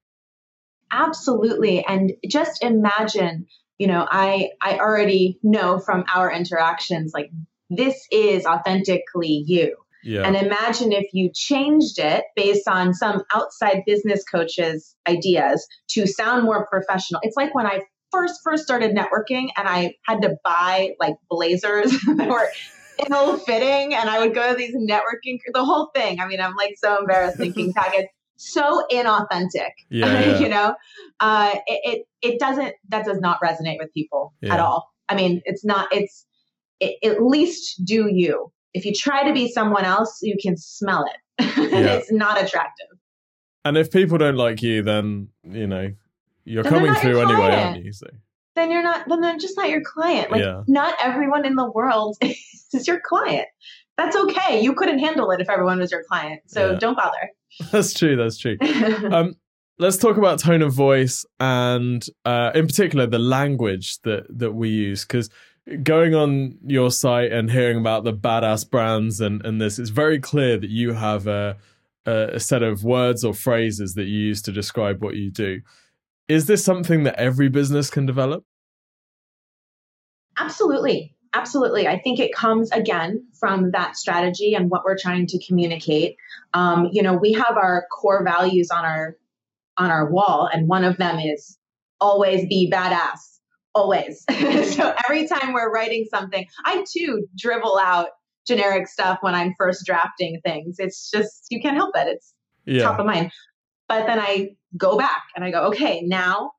Absolutely. 0.92 1.84
And 1.84 2.12
just 2.28 2.62
imagine, 2.62 3.46
you 3.78 3.86
know, 3.86 4.06
I 4.10 4.50
I 4.60 4.78
already 4.78 5.38
know 5.42 5.78
from 5.78 6.04
our 6.12 6.30
interactions 6.30 7.12
like 7.14 7.30
this 7.70 8.06
is 8.12 8.46
authentically 8.46 9.42
you. 9.46 9.76
Yeah. 10.06 10.22
And 10.22 10.36
imagine 10.36 10.92
if 10.92 11.06
you 11.12 11.30
changed 11.34 11.98
it 11.98 12.22
based 12.36 12.68
on 12.68 12.94
some 12.94 13.22
outside 13.34 13.82
business 13.86 14.22
coach's 14.22 14.94
ideas 15.08 15.66
to 15.90 16.06
sound 16.06 16.44
more 16.44 16.66
professional. 16.68 17.20
It's 17.24 17.36
like 17.36 17.54
when 17.56 17.66
I 17.66 17.80
first 18.12 18.40
first 18.44 18.62
started 18.62 18.96
networking 18.96 19.48
and 19.56 19.68
I 19.68 19.94
had 20.04 20.22
to 20.22 20.36
buy 20.44 20.90
like 21.00 21.14
blazers 21.28 21.90
that 22.16 22.28
were 22.28 22.48
ill 23.10 23.36
fitting 23.36 23.94
and 23.94 24.08
I 24.08 24.20
would 24.20 24.32
go 24.32 24.52
to 24.52 24.56
these 24.56 24.76
networking 24.76 25.38
the 25.52 25.64
whole 25.64 25.90
thing. 25.92 26.20
I 26.20 26.28
mean, 26.28 26.40
I'm 26.40 26.54
like 26.54 26.74
so 26.76 26.98
embarrassed 27.00 27.38
thinking 27.38 27.72
package 27.76 28.06
so 28.36 28.86
inauthentic. 28.92 29.70
Yeah, 29.90 30.20
yeah. 30.20 30.38
you 30.38 30.48
know, 30.48 30.74
uh, 31.18 31.54
it, 31.66 31.80
it, 32.22 32.32
it 32.34 32.38
doesn't 32.38 32.74
that 32.90 33.04
does 33.04 33.18
not 33.18 33.40
resonate 33.42 33.78
with 33.78 33.92
people 33.92 34.34
yeah. 34.40 34.54
at 34.54 34.60
all. 34.60 34.88
I 35.08 35.16
mean, 35.16 35.42
it's 35.44 35.64
not. 35.64 35.88
It's 35.92 36.26
it, 36.78 36.96
at 37.02 37.22
least 37.22 37.84
do 37.84 38.08
you. 38.08 38.52
If 38.76 38.84
you 38.84 38.92
try 38.92 39.26
to 39.26 39.32
be 39.32 39.48
someone 39.48 39.84
else, 39.84 40.18
you 40.22 40.36
can 40.40 40.56
smell 40.56 41.04
it. 41.04 41.44
Yeah. 41.56 41.94
it's 41.94 42.12
not 42.12 42.42
attractive. 42.42 42.86
And 43.64 43.76
if 43.76 43.90
people 43.90 44.18
don't 44.18 44.36
like 44.36 44.62
you, 44.62 44.82
then 44.82 45.28
you 45.42 45.66
know 45.66 45.92
you're 46.44 46.62
then 46.62 46.72
coming 46.72 46.94
through 46.94 47.20
anyway, 47.20 47.56
aren't 47.56 47.84
you? 47.84 47.92
So. 47.92 48.06
Then 48.54 48.70
you're 48.70 48.82
not. 48.82 49.08
Then 49.08 49.20
they're 49.20 49.36
just 49.36 49.56
not 49.56 49.68
your 49.68 49.82
client. 49.82 50.30
Like 50.30 50.42
yeah. 50.42 50.62
not 50.68 50.94
everyone 51.02 51.44
in 51.44 51.56
the 51.56 51.70
world 51.70 52.16
is 52.22 52.86
your 52.86 53.00
client. 53.00 53.48
That's 53.96 54.14
okay. 54.14 54.62
You 54.62 54.74
couldn't 54.74 54.98
handle 54.98 55.30
it 55.30 55.40
if 55.40 55.50
everyone 55.50 55.78
was 55.78 55.90
your 55.90 56.04
client. 56.04 56.42
So 56.46 56.72
yeah. 56.72 56.78
don't 56.78 56.96
bother. 56.96 57.30
That's 57.72 57.94
true. 57.94 58.16
That's 58.16 58.38
true. 58.38 58.58
um, 59.10 59.34
let's 59.78 59.96
talk 59.96 60.18
about 60.18 60.38
tone 60.38 60.62
of 60.62 60.72
voice 60.72 61.24
and, 61.40 62.06
uh, 62.26 62.50
in 62.54 62.66
particular, 62.66 63.06
the 63.06 63.18
language 63.18 63.98
that 64.02 64.26
that 64.38 64.52
we 64.52 64.68
use. 64.68 65.04
Because 65.04 65.30
going 65.82 66.14
on 66.14 66.58
your 66.64 66.90
site 66.90 67.32
and 67.32 67.50
hearing 67.50 67.78
about 67.78 68.04
the 68.04 68.12
badass 68.12 68.68
brands 68.68 69.20
and 69.20 69.44
and 69.44 69.60
this, 69.60 69.78
it's 69.78 69.90
very 69.90 70.20
clear 70.20 70.58
that 70.58 70.70
you 70.70 70.92
have 70.92 71.26
a 71.26 71.56
a 72.06 72.38
set 72.38 72.62
of 72.62 72.84
words 72.84 73.24
or 73.24 73.34
phrases 73.34 73.94
that 73.94 74.04
you 74.04 74.18
use 74.18 74.40
to 74.42 74.52
describe 74.52 75.02
what 75.02 75.16
you 75.16 75.30
do. 75.30 75.60
Is 76.28 76.46
this 76.46 76.64
something 76.64 77.02
that 77.02 77.16
every 77.16 77.48
business 77.48 77.90
can 77.90 78.06
develop? 78.06 78.44
Absolutely. 80.38 81.14
Absolutely. 81.34 81.86
I 81.86 81.98
think 81.98 82.18
it 82.18 82.32
comes 82.32 82.70
again 82.72 83.26
from 83.38 83.72
that 83.72 83.96
strategy 83.96 84.54
and 84.54 84.70
what 84.70 84.84
we're 84.84 84.96
trying 84.96 85.26
to 85.26 85.46
communicate. 85.46 86.16
Um, 86.54 86.88
you 86.92 87.02
know, 87.02 87.14
we 87.14 87.32
have 87.32 87.56
our 87.56 87.86
core 87.92 88.24
values 88.24 88.70
on 88.70 88.84
our 88.84 89.16
on 89.76 89.90
our 89.90 90.10
wall, 90.10 90.48
and 90.50 90.66
one 90.68 90.84
of 90.84 90.96
them 90.96 91.18
is 91.18 91.58
always 92.00 92.46
be 92.48 92.70
badass. 92.72 93.35
Always. 93.76 94.24
Mm-hmm. 94.36 94.70
so 94.70 94.94
every 95.08 95.26
time 95.26 95.52
we're 95.52 95.72
writing 95.72 96.06
something, 96.10 96.46
I 96.64 96.84
too 96.90 97.26
dribble 97.36 97.78
out 97.78 98.08
generic 98.46 98.86
stuff 98.86 99.18
when 99.22 99.34
I'm 99.34 99.54
first 99.58 99.84
drafting 99.84 100.40
things. 100.44 100.76
It's 100.78 101.10
just 101.10 101.46
you 101.50 101.60
can't 101.60 101.76
help 101.76 101.96
it. 101.96 102.06
It's 102.08 102.34
yeah. 102.64 102.82
top 102.84 103.00
of 103.00 103.06
mind. 103.06 103.32
But 103.88 104.06
then 104.06 104.18
I 104.20 104.50
go 104.76 104.96
back 104.96 105.24
and 105.34 105.44
I 105.44 105.50
go, 105.50 105.68
okay, 105.68 106.02
now 106.02 106.52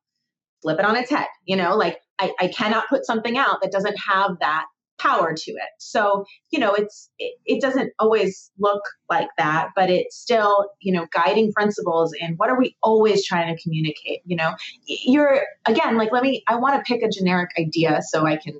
flip 0.62 0.80
it 0.80 0.86
on 0.86 0.95
its 0.95 1.10
head. 1.10 1.27
You 1.45 1.56
know, 1.56 1.75
like 1.75 1.99
I, 2.19 2.34
I 2.39 2.47
cannot 2.49 2.88
put 2.89 3.06
something 3.06 3.38
out 3.38 3.62
that 3.62 3.71
doesn't 3.71 3.97
have 3.97 4.38
that 4.39 4.65
power 4.99 5.33
to 5.33 5.51
it. 5.51 5.69
So, 5.79 6.25
you 6.49 6.60
know, 6.60 6.73
it's 6.73 7.10
it, 7.19 7.38
it, 7.45 7.62
doesn't 7.62 7.91
always 7.99 8.51
look 8.60 8.81
like 9.10 9.29
that, 9.38 9.69
but 9.75 9.89
it's 9.89 10.17
still, 10.17 10.69
you 10.79 10.93
know, 10.93 11.07
guiding 11.13 11.51
principles 11.53 12.13
and 12.19 12.38
what 12.38 12.49
are 12.49 12.57
we 12.57 12.75
always 12.81 13.25
trying 13.25 13.55
to 13.55 13.62
communicate, 13.62 14.21
you 14.25 14.36
know? 14.36 14.53
You're 14.86 15.41
again, 15.65 15.97
like 15.97 16.12
let 16.12 16.23
me 16.23 16.43
I 16.47 16.55
want 16.55 16.75
to 16.75 16.91
pick 16.91 17.03
a 17.03 17.10
generic 17.10 17.51
idea 17.60 18.01
so 18.07 18.25
I 18.25 18.38
can 18.38 18.60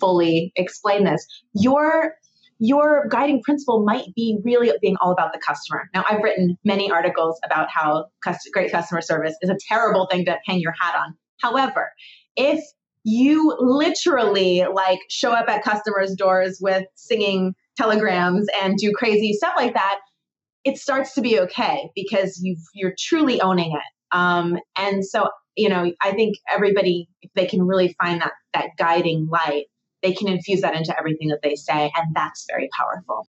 fully 0.00 0.52
explain 0.56 1.04
this. 1.04 1.26
Your 1.52 2.14
your 2.58 3.06
guiding 3.08 3.42
principle 3.42 3.84
might 3.84 4.14
be 4.14 4.38
really 4.44 4.72
being 4.80 4.96
all 5.00 5.12
about 5.12 5.32
the 5.32 5.40
customer. 5.40 5.90
Now, 5.92 6.04
I've 6.08 6.22
written 6.22 6.56
many 6.64 6.90
articles 6.90 7.38
about 7.44 7.68
how 7.68 8.06
great 8.52 8.70
customer 8.70 9.00
service 9.00 9.34
is 9.42 9.50
a 9.50 9.56
terrible 9.68 10.06
thing 10.10 10.24
to 10.26 10.38
hang 10.46 10.60
your 10.60 10.74
hat 10.80 10.94
on. 10.96 11.16
However, 11.40 11.90
if 12.36 12.64
you 13.04 13.54
literally 13.60 14.64
like 14.72 14.98
show 15.10 15.30
up 15.30 15.48
at 15.48 15.62
customers' 15.62 16.14
doors 16.14 16.58
with 16.60 16.84
singing 16.94 17.54
telegrams 17.76 18.46
and 18.62 18.76
do 18.78 18.92
crazy 18.96 19.34
stuff 19.34 19.52
like 19.56 19.74
that, 19.74 19.98
it 20.64 20.78
starts 20.78 21.14
to 21.14 21.20
be 21.20 21.38
okay 21.40 21.90
because 21.94 22.40
you 22.42 22.56
you're 22.72 22.94
truly 22.98 23.40
owning 23.40 23.72
it. 23.72 24.16
Um, 24.16 24.58
and 24.76 25.04
so, 25.04 25.28
you 25.54 25.68
know, 25.68 25.92
I 26.02 26.12
think 26.12 26.36
everybody, 26.50 27.08
if 27.20 27.30
they 27.34 27.46
can 27.46 27.62
really 27.62 27.94
find 28.02 28.22
that 28.22 28.32
that 28.54 28.70
guiding 28.78 29.28
light, 29.30 29.66
they 30.02 30.12
can 30.12 30.28
infuse 30.28 30.62
that 30.62 30.74
into 30.74 30.98
everything 30.98 31.28
that 31.28 31.40
they 31.42 31.56
say, 31.56 31.92
and 31.94 32.14
that's 32.14 32.46
very 32.48 32.70
powerful. 32.78 33.28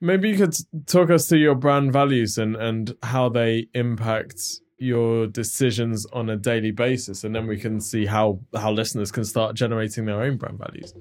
Maybe 0.00 0.30
you 0.30 0.36
could 0.36 0.54
talk 0.86 1.10
us 1.10 1.28
through 1.28 1.38
your 1.38 1.54
brand 1.54 1.92
values 1.92 2.36
and 2.36 2.54
and 2.54 2.94
how 3.02 3.30
they 3.30 3.68
impact 3.72 4.60
your 4.78 5.26
decisions 5.26 6.06
on 6.06 6.30
a 6.30 6.36
daily 6.36 6.70
basis 6.70 7.24
and 7.24 7.34
then 7.34 7.46
we 7.46 7.58
can 7.58 7.80
see 7.80 8.06
how 8.06 8.40
how 8.56 8.70
listeners 8.70 9.10
can 9.10 9.24
start 9.24 9.56
generating 9.56 10.04
their 10.04 10.22
own 10.22 10.36
brand 10.36 10.58
values. 10.58 10.94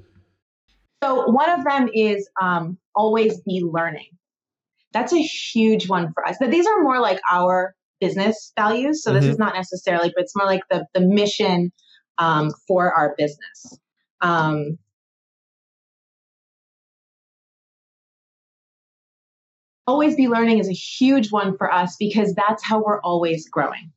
So 1.04 1.30
one 1.30 1.50
of 1.50 1.64
them 1.64 1.90
is 1.94 2.28
um, 2.42 2.78
always 2.96 3.40
be 3.42 3.62
learning. 3.64 4.10
That's 4.94 5.14
a 5.14 5.22
huge 5.22 5.90
one 5.90 6.12
for 6.14 6.28
us 6.28 6.38
but 6.40 6.52
these 6.52 6.66
are 6.66 6.82
more 6.82 7.00
like 7.00 7.20
our 7.32 7.76
business 8.00 8.54
values 8.56 9.04
so 9.04 9.12
this 9.12 9.24
mm-hmm. 9.24 9.32
is 9.32 9.40
not 9.40 9.56
necessarily 9.56 10.12
but 10.16 10.24
it's 10.24 10.36
more 10.36 10.46
like 10.46 10.62
the 10.70 10.86
the 10.94 11.02
mission 11.02 11.72
um, 12.18 12.52
for 12.68 12.94
our 12.94 13.16
business. 13.18 13.80
Um, 14.22 14.78
always 19.88 20.16
be 20.16 20.28
learning 20.28 20.60
is 20.60 20.70
a 20.70 20.74
huge 20.74 21.32
one 21.32 21.58
for 21.58 21.72
us 21.72 21.96
because 21.98 22.36
that's 22.36 22.64
how 22.64 22.84
we're 22.84 23.02
always 23.02 23.50
growing. 23.50 23.92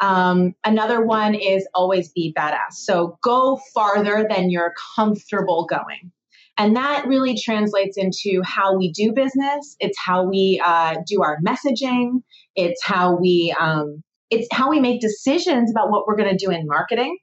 Um, 0.00 0.54
another 0.64 1.04
one 1.04 1.34
is 1.34 1.66
always 1.74 2.10
be 2.10 2.34
badass. 2.36 2.72
So 2.72 3.18
go 3.22 3.60
farther 3.72 4.26
than 4.28 4.50
you're 4.50 4.74
comfortable 4.96 5.66
going. 5.66 6.12
And 6.56 6.76
that 6.76 7.06
really 7.06 7.36
translates 7.36 7.96
into 7.96 8.42
how 8.44 8.76
we 8.76 8.92
do 8.92 9.12
business. 9.12 9.76
It's 9.80 9.98
how 9.98 10.24
we 10.24 10.60
uh, 10.64 10.96
do 11.06 11.22
our 11.22 11.38
messaging. 11.46 12.22
It's 12.54 12.84
how 12.84 13.16
we 13.16 13.54
um, 13.58 14.02
it's 14.30 14.46
how 14.52 14.70
we 14.70 14.80
make 14.80 15.00
decisions 15.00 15.70
about 15.70 15.90
what 15.90 16.06
we're 16.06 16.16
going 16.16 16.36
to 16.36 16.44
do 16.44 16.52
in 16.52 16.66
marketing. 16.66 17.18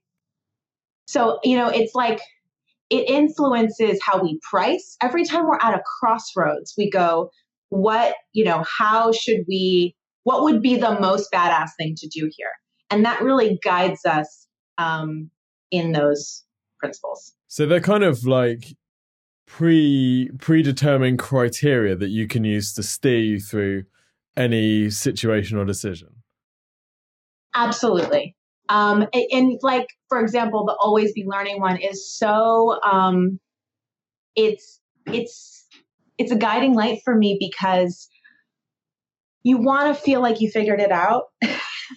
So 1.07 1.39
you 1.43 1.57
know, 1.57 1.67
it's 1.67 1.95
like 1.95 2.19
it 2.89 3.09
influences 3.09 3.99
how 4.03 4.21
we 4.21 4.37
price. 4.49 4.97
Every 5.01 5.23
time 5.23 5.47
we're 5.47 5.59
at 5.61 5.73
a 5.73 5.81
crossroads, 5.99 6.73
we 6.77 6.89
go, 6.89 7.31
what, 7.71 8.15
you 8.33 8.43
know, 8.43 8.63
how 8.77 9.11
should 9.11 9.45
we 9.47 9.95
what 10.23 10.43
would 10.43 10.61
be 10.61 10.75
the 10.75 10.99
most 10.99 11.31
badass 11.31 11.69
thing 11.79 11.95
to 11.97 12.07
do 12.07 12.29
here? 12.35 12.51
And 12.91 13.03
that 13.05 13.21
really 13.21 13.59
guides 13.63 14.05
us 14.05 14.47
um, 14.77 15.31
in 15.71 15.93
those 15.93 16.43
principles. 16.79 17.33
So 17.47 17.65
they're 17.65 17.79
kind 17.79 18.03
of 18.03 18.25
like 18.25 18.75
pre 19.47 20.29
predetermined 20.37 21.17
criteria 21.17 21.95
that 21.95 22.09
you 22.09 22.27
can 22.27 22.43
use 22.43 22.73
to 22.73 22.83
steer 22.83 23.19
you 23.19 23.39
through 23.39 23.85
any 24.37 24.89
situation 24.89 25.57
or 25.57 25.65
decision. 25.65 26.09
Absolutely. 27.55 28.35
Um, 28.69 29.07
and, 29.13 29.25
and, 29.31 29.59
like 29.61 29.87
for 30.07 30.19
example, 30.21 30.65
the 30.65 30.77
always 30.79 31.13
be 31.13 31.25
learning 31.25 31.59
one 31.59 31.77
is 31.77 32.09
so 32.09 32.79
um, 32.83 33.39
it's 34.35 34.79
it's 35.05 35.60
it's 36.21 36.31
a 36.31 36.35
guiding 36.37 36.75
light 36.75 37.01
for 37.03 37.15
me 37.15 37.35
because 37.39 38.07
you 39.43 39.57
want 39.57 39.87
to 39.87 39.99
feel 39.99 40.21
like 40.21 40.39
you 40.39 40.51
figured 40.51 40.79
it 40.79 40.91
out. 40.91 41.23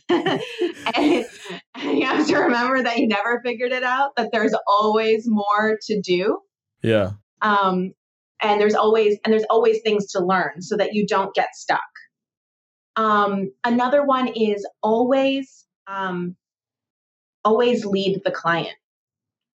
and, 0.08 0.40
and, 0.94 1.26
you 1.82 2.06
have 2.06 2.26
to 2.26 2.37
remember 2.37 2.82
that 2.82 2.96
you 2.96 3.06
never 3.06 3.42
figured 3.44 3.72
it 3.72 3.82
out, 3.82 4.16
that 4.16 4.30
there's 4.32 4.54
always 4.66 5.24
more 5.28 5.78
to 5.88 6.00
do. 6.00 6.38
Yeah. 6.82 7.12
Um, 7.42 7.92
and 8.40 8.60
there's 8.60 8.74
always 8.74 9.18
and 9.24 9.32
there's 9.32 9.44
always 9.50 9.80
things 9.82 10.06
to 10.12 10.24
learn 10.24 10.62
so 10.62 10.76
that 10.76 10.94
you 10.94 11.06
don't 11.06 11.34
get 11.34 11.54
stuck. 11.54 11.80
Um, 12.96 13.52
another 13.62 14.04
one 14.04 14.28
is 14.28 14.66
always 14.82 15.66
um, 15.87 16.37
always 17.44 17.84
lead 17.84 18.22
the 18.24 18.30
client. 18.30 18.76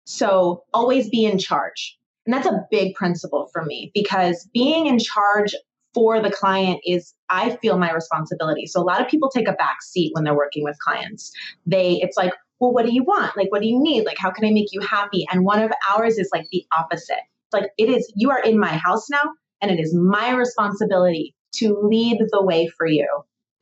So 0.05 0.65
always 0.75 1.09
be 1.09 1.25
in 1.25 1.39
charge. 1.39 1.98
And 2.29 2.35
that's 2.35 2.47
a 2.47 2.67
big 2.71 2.95
principle 2.95 3.49
for 3.55 3.65
me 3.65 3.91
because 3.95 4.47
being 4.53 4.87
in 4.87 4.99
charge 4.99 5.55
for 5.95 6.21
the 6.21 6.31
client 6.31 6.79
is 6.85 7.15
I 7.31 7.57
feel 7.57 7.79
my 7.79 7.91
responsibility. 7.91 8.67
So 8.67 8.83
a 8.83 8.85
lot 8.85 9.01
of 9.01 9.09
people 9.09 9.31
take 9.31 9.49
a 9.49 9.55
back 9.55 9.81
seat 9.81 10.11
when 10.13 10.25
they're 10.25 10.37
working 10.37 10.63
with 10.63 10.77
clients. 10.79 11.33
They 11.65 11.93
it's 12.03 12.19
like, 12.19 12.35
well, 12.61 12.75
what 12.75 12.85
do 12.85 12.93
you 12.93 13.03
want? 13.03 13.35
Like, 13.35 13.51
what 13.51 13.63
do 13.63 13.67
you 13.67 13.83
need? 13.83 14.05
Like, 14.05 14.19
how 14.19 14.31
can 14.31 14.45
I 14.45 14.51
make 14.51 14.69
you 14.73 14.83
happy? 14.83 15.27
And 15.33 15.43
one 15.47 15.63
of 15.63 15.73
ours 15.89 16.19
is 16.19 16.29
like 16.31 16.45
the 16.53 16.67
opposite. 16.79 17.17
It's 17.17 17.55
like 17.55 17.71
it 17.79 17.89
is 17.89 18.13
you 18.15 18.31
are 18.31 18.43
in 18.43 18.61
my 18.61 18.77
house 18.77 19.09
now, 19.09 19.23
and 19.63 19.71
it 19.71 19.81
is 19.81 19.95
my 19.95 20.33
responsibility 20.33 21.35
to 21.55 21.79
lead 21.81 22.19
the 22.31 22.45
way 22.45 22.67
for 22.67 22.87
you 22.87 23.09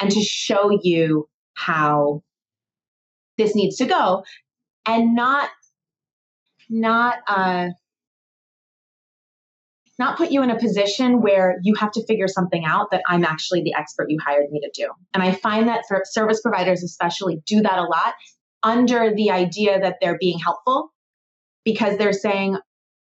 and 0.00 0.10
to 0.10 0.20
show 0.22 0.76
you 0.82 1.28
how 1.54 2.24
this 3.38 3.54
needs 3.54 3.76
to 3.76 3.86
go 3.86 4.24
and 4.86 5.14
not 5.14 5.50
not 6.68 7.18
uh 7.28 7.68
not 9.98 10.18
put 10.18 10.30
you 10.30 10.42
in 10.42 10.50
a 10.50 10.58
position 10.58 11.22
where 11.22 11.58
you 11.62 11.74
have 11.74 11.90
to 11.92 12.04
figure 12.06 12.28
something 12.28 12.64
out 12.64 12.90
that 12.90 13.02
I'm 13.08 13.24
actually 13.24 13.62
the 13.62 13.74
expert 13.74 14.10
you 14.10 14.18
hired 14.24 14.50
me 14.50 14.60
to 14.60 14.70
do. 14.74 14.90
And 15.14 15.22
I 15.22 15.32
find 15.32 15.68
that 15.68 15.84
for 15.88 16.02
service 16.04 16.40
providers, 16.42 16.82
especially, 16.82 17.42
do 17.46 17.62
that 17.62 17.78
a 17.78 17.82
lot 17.82 18.14
under 18.62 19.14
the 19.14 19.30
idea 19.30 19.80
that 19.80 19.96
they're 20.00 20.18
being 20.18 20.38
helpful 20.38 20.92
because 21.64 21.96
they're 21.96 22.12
saying, 22.12 22.58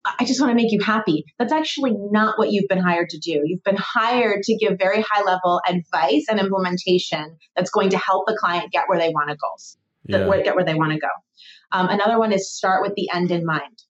I 0.05 0.25
just 0.25 0.41
want 0.41 0.51
to 0.51 0.55
make 0.55 0.73
you 0.73 0.81
happy. 0.81 1.25
That's 1.39 1.53
actually 1.53 1.93
not 1.95 2.39
what 2.39 2.51
you've 2.51 2.69
been 2.69 2.79
hired 2.79 3.11
to 3.11 3.19
do. 3.19 3.43
You've 3.45 3.63
been 3.63 3.77
hired 3.77 4.43
to 4.45 4.57
give 4.57 4.79
very 4.79 5.03
high 5.07 5.23
level 5.23 5.61
advice 5.67 6.27
and 6.29 6.41
implementation 6.41 7.37
that's 7.55 7.71
going 7.71 7.91
to 7.91 7.99
help 7.99 8.27
the 8.27 8.37
client 8.39 8.73
get 8.73 8.85
where 8.89 8.99
they 8.99 9.11
want 9.11 9.29
to 9.31 9.37
go, 9.37 9.49
yeah. 10.07 10.43
get 10.43 10.57
where 10.57 10.65
they 10.65 10.75
want 10.75 10.93
to 10.93 10.99
go. 10.99 11.09
Um, 11.73 11.89
another 11.89 12.19
one 12.19 12.33
is 12.33 12.51
start 12.51 12.83
with 12.83 12.95
the 12.97 13.11
end 13.13 13.31
in 13.31 13.45
mind. 13.45 13.83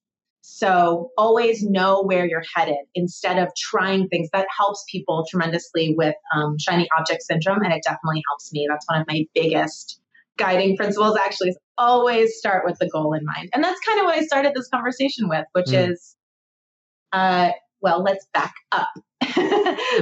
So 0.60 1.10
always 1.16 1.62
know 1.62 2.02
where 2.02 2.26
you're 2.26 2.42
headed 2.54 2.84
instead 2.94 3.38
of 3.38 3.48
trying 3.56 4.08
things. 4.08 4.28
That 4.34 4.46
helps 4.54 4.84
people 4.92 5.24
tremendously 5.30 5.94
with 5.96 6.14
um, 6.36 6.58
shiny 6.58 6.86
object 6.98 7.22
syndrome, 7.22 7.62
and 7.62 7.72
it 7.72 7.82
definitely 7.82 8.22
helps 8.28 8.52
me. 8.52 8.66
That's 8.68 8.86
one 8.86 9.00
of 9.00 9.06
my 9.08 9.24
biggest 9.34 10.00
guiding 10.36 10.76
principles. 10.76 11.16
Actually, 11.18 11.48
is 11.48 11.58
always 11.78 12.36
start 12.36 12.66
with 12.66 12.76
the 12.78 12.90
goal 12.90 13.14
in 13.14 13.24
mind, 13.24 13.48
and 13.54 13.64
that's 13.64 13.80
kind 13.80 14.00
of 14.00 14.04
what 14.04 14.18
I 14.18 14.20
started 14.26 14.52
this 14.54 14.68
conversation 14.68 15.30
with, 15.30 15.46
which 15.52 15.68
mm. 15.68 15.92
is, 15.92 16.14
uh, 17.14 17.52
well, 17.80 18.02
let's 18.02 18.26
back 18.34 18.52
up. 18.70 18.90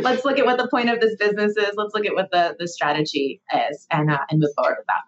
let's 0.03 0.25
look 0.25 0.41
at 0.41 0.45
what 0.45 0.59
the 0.59 0.67
point 0.73 0.91
of 0.91 1.01
this 1.01 1.15
business 1.21 1.57
is. 1.57 1.71
Let's 1.77 1.95
look 1.95 2.05
at 2.05 2.15
what 2.15 2.33
the 2.33 2.57
the 2.59 2.67
strategy 2.67 3.41
is, 3.71 3.87
and 3.93 4.11
uh, 4.11 4.19
and 4.29 4.41
move 4.41 4.51
forward 4.57 4.79
with 4.79 4.87
that. 4.89 5.03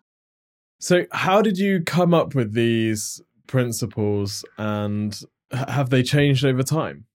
So, 0.78 1.06
how 1.10 1.42
did 1.42 1.58
you 1.58 1.82
come 1.82 2.14
up 2.14 2.36
with 2.36 2.52
these 2.52 3.20
principles 3.48 4.44
and 4.56 5.20
have 5.52 5.90
they 5.90 6.02
changed 6.02 6.44
over 6.44 6.62
time? 6.62 7.06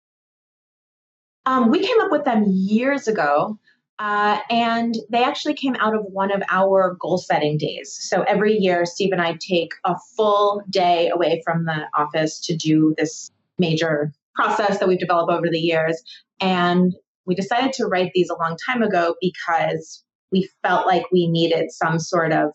Um, 1.46 1.70
we 1.70 1.80
came 1.80 2.00
up 2.02 2.12
with 2.12 2.26
them 2.26 2.46
years 2.48 3.08
ago. 3.08 3.60
Uh, 3.98 4.40
and 4.50 4.96
they 5.10 5.24
actually 5.24 5.54
came 5.54 5.76
out 5.76 5.96
of 5.96 6.04
one 6.04 6.30
of 6.30 6.44
our 6.50 6.98
goal 7.00 7.18
setting 7.18 7.58
days. 7.58 7.98
So 7.98 8.24
every 8.24 8.58
year, 8.58 8.86
Steve 8.86 9.14
and 9.14 9.22
I 9.22 9.38
take 9.40 9.72
a 9.86 9.96
full 10.18 10.62
day 10.70 11.10
away 11.10 11.42
from 11.46 11.64
the 11.64 11.86
office 11.98 12.40
to 12.42 12.58
do 12.58 12.94
this 12.98 13.32
major 13.58 14.12
process 14.36 14.80
that 14.80 14.90
we've 14.90 15.00
developed 15.00 15.32
over 15.32 15.48
the 15.50 15.60
years. 15.60 16.04
And 16.42 16.94
we 17.26 17.36
decided 17.36 17.72
to 17.74 17.86
write 17.86 18.12
these 18.14 18.30
a 18.30 18.36
long 18.36 18.58
time 18.70 18.84
ago 18.84 19.16
because 19.22 20.04
we 20.30 20.50
felt 20.62 20.86
like 20.86 21.06
we 21.12 21.28
needed 21.28 21.72
some 21.72 21.98
sort 21.98 22.34
of 22.34 22.52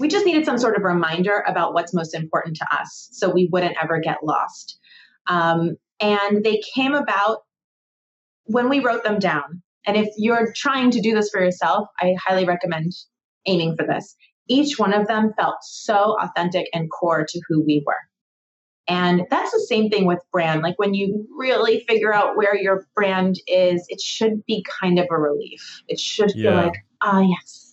we 0.00 0.08
just 0.08 0.26
needed 0.26 0.44
some 0.44 0.58
sort 0.58 0.76
of 0.76 0.82
reminder 0.82 1.44
about 1.46 1.74
what's 1.74 1.94
most 1.94 2.14
important 2.14 2.56
to 2.56 2.66
us 2.72 3.08
so 3.12 3.30
we 3.30 3.48
wouldn't 3.52 3.76
ever 3.80 4.00
get 4.00 4.24
lost. 4.24 4.78
Um, 5.26 5.76
and 6.00 6.42
they 6.42 6.62
came 6.74 6.94
about 6.94 7.40
when 8.44 8.68
we 8.68 8.80
wrote 8.80 9.04
them 9.04 9.18
down. 9.18 9.62
And 9.86 9.96
if 9.96 10.08
you're 10.16 10.52
trying 10.56 10.90
to 10.92 11.00
do 11.00 11.14
this 11.14 11.30
for 11.30 11.42
yourself, 11.42 11.88
I 12.00 12.14
highly 12.26 12.44
recommend 12.44 12.92
aiming 13.46 13.76
for 13.76 13.86
this. 13.86 14.16
Each 14.48 14.78
one 14.78 14.92
of 14.92 15.06
them 15.06 15.32
felt 15.38 15.56
so 15.62 16.16
authentic 16.20 16.66
and 16.72 16.90
core 16.90 17.24
to 17.28 17.40
who 17.48 17.62
we 17.64 17.82
were. 17.86 17.94
And 18.88 19.22
that's 19.30 19.52
the 19.52 19.64
same 19.68 19.88
thing 19.88 20.04
with 20.06 20.18
brand. 20.32 20.62
Like 20.62 20.78
when 20.78 20.94
you 20.94 21.26
really 21.38 21.84
figure 21.88 22.12
out 22.12 22.36
where 22.36 22.56
your 22.56 22.88
brand 22.94 23.36
is, 23.46 23.86
it 23.88 24.00
should 24.00 24.44
be 24.46 24.64
kind 24.80 24.98
of 24.98 25.06
a 25.10 25.16
relief. 25.16 25.82
It 25.86 26.00
should 26.00 26.32
yeah. 26.34 26.50
feel 26.50 26.62
like, 26.64 26.74
ah, 27.00 27.18
oh, 27.18 27.20
yes, 27.20 27.69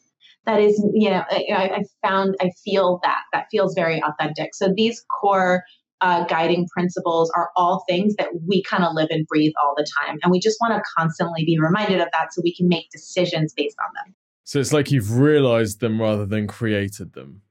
that 0.47 0.59
is, 0.59 0.83
you 0.93 1.09
know, 1.09 1.23
I, 1.29 1.43
I 1.51 1.83
found, 2.01 2.35
I 2.41 2.49
feel 2.63 2.99
that, 3.03 3.19
that 3.33 3.45
feels 3.51 3.75
very 3.75 4.01
authentic. 4.01 4.55
So 4.55 4.73
these 4.75 5.03
core 5.21 5.63
uh, 5.99 6.23
guiding 6.25 6.67
principles 6.69 7.31
are 7.35 7.49
all 7.55 7.83
things 7.87 8.15
that 8.17 8.29
we 8.47 8.63
kind 8.63 8.83
of 8.83 8.93
live 8.93 9.09
and 9.11 9.27
breathe 9.27 9.51
all 9.61 9.73
the 9.75 9.85
time. 9.99 10.17
And 10.23 10.31
we 10.31 10.39
just 10.39 10.57
want 10.61 10.73
to 10.73 10.81
constantly 10.97 11.43
be 11.45 11.59
reminded 11.59 11.99
of 11.99 12.07
that 12.13 12.33
so 12.33 12.41
we 12.43 12.55
can 12.55 12.67
make 12.67 12.89
decisions 12.91 13.53
based 13.55 13.75
on 13.85 13.91
them. 13.93 14.15
So 14.45 14.59
it's 14.59 14.71
like 14.71 14.89
you've 14.89 15.17
realized 15.17 15.81
them 15.81 16.01
rather 16.01 16.25
than 16.25 16.47
created 16.47 17.13
them. 17.13 17.41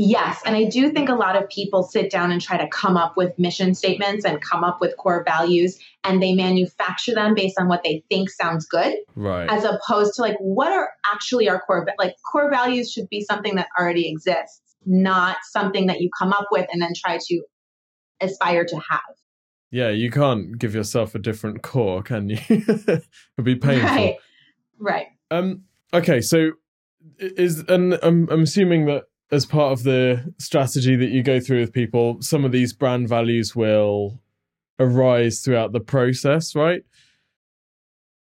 Yes. 0.00 0.40
And 0.46 0.54
I 0.54 0.62
do 0.62 0.92
think 0.92 1.08
a 1.08 1.14
lot 1.14 1.34
of 1.34 1.48
people 1.48 1.82
sit 1.82 2.08
down 2.08 2.30
and 2.30 2.40
try 2.40 2.56
to 2.56 2.68
come 2.68 2.96
up 2.96 3.16
with 3.16 3.36
mission 3.36 3.74
statements 3.74 4.24
and 4.24 4.40
come 4.40 4.62
up 4.62 4.80
with 4.80 4.96
core 4.96 5.24
values 5.26 5.76
and 6.04 6.22
they 6.22 6.34
manufacture 6.34 7.14
them 7.14 7.34
based 7.34 7.58
on 7.58 7.66
what 7.66 7.82
they 7.82 8.04
think 8.08 8.30
sounds 8.30 8.64
good. 8.64 8.94
Right. 9.16 9.50
As 9.50 9.64
opposed 9.64 10.14
to 10.14 10.22
like, 10.22 10.36
what 10.38 10.72
are 10.72 10.90
actually 11.12 11.48
our 11.48 11.60
core, 11.60 11.84
like 11.98 12.14
core 12.30 12.48
values 12.48 12.92
should 12.92 13.08
be 13.08 13.22
something 13.22 13.56
that 13.56 13.66
already 13.76 14.08
exists, 14.08 14.62
not 14.86 15.38
something 15.50 15.88
that 15.88 16.00
you 16.00 16.10
come 16.16 16.32
up 16.32 16.46
with 16.52 16.68
and 16.72 16.80
then 16.80 16.92
try 16.94 17.18
to 17.20 17.42
aspire 18.20 18.64
to 18.66 18.76
have. 18.76 19.00
Yeah. 19.72 19.88
You 19.88 20.12
can't 20.12 20.56
give 20.56 20.76
yourself 20.76 21.16
a 21.16 21.18
different 21.18 21.64
core, 21.64 22.04
can 22.04 22.28
you? 22.28 22.38
It'd 22.48 23.02
be 23.42 23.56
painful. 23.56 23.88
Right. 23.88 24.16
Right. 24.78 25.06
Um, 25.32 25.64
okay. 25.92 26.20
So 26.20 26.52
is, 27.18 27.64
and 27.68 27.98
I'm, 28.00 28.28
I'm 28.30 28.42
assuming 28.42 28.86
that 28.86 29.06
as 29.30 29.44
part 29.44 29.72
of 29.72 29.82
the 29.82 30.32
strategy 30.38 30.96
that 30.96 31.10
you 31.10 31.22
go 31.22 31.40
through 31.40 31.60
with 31.60 31.72
people, 31.72 32.20
some 32.20 32.44
of 32.44 32.52
these 32.52 32.72
brand 32.72 33.08
values 33.08 33.54
will 33.54 34.20
arise 34.78 35.40
throughout 35.40 35.72
the 35.72 35.80
process, 35.80 36.54
right? 36.54 36.82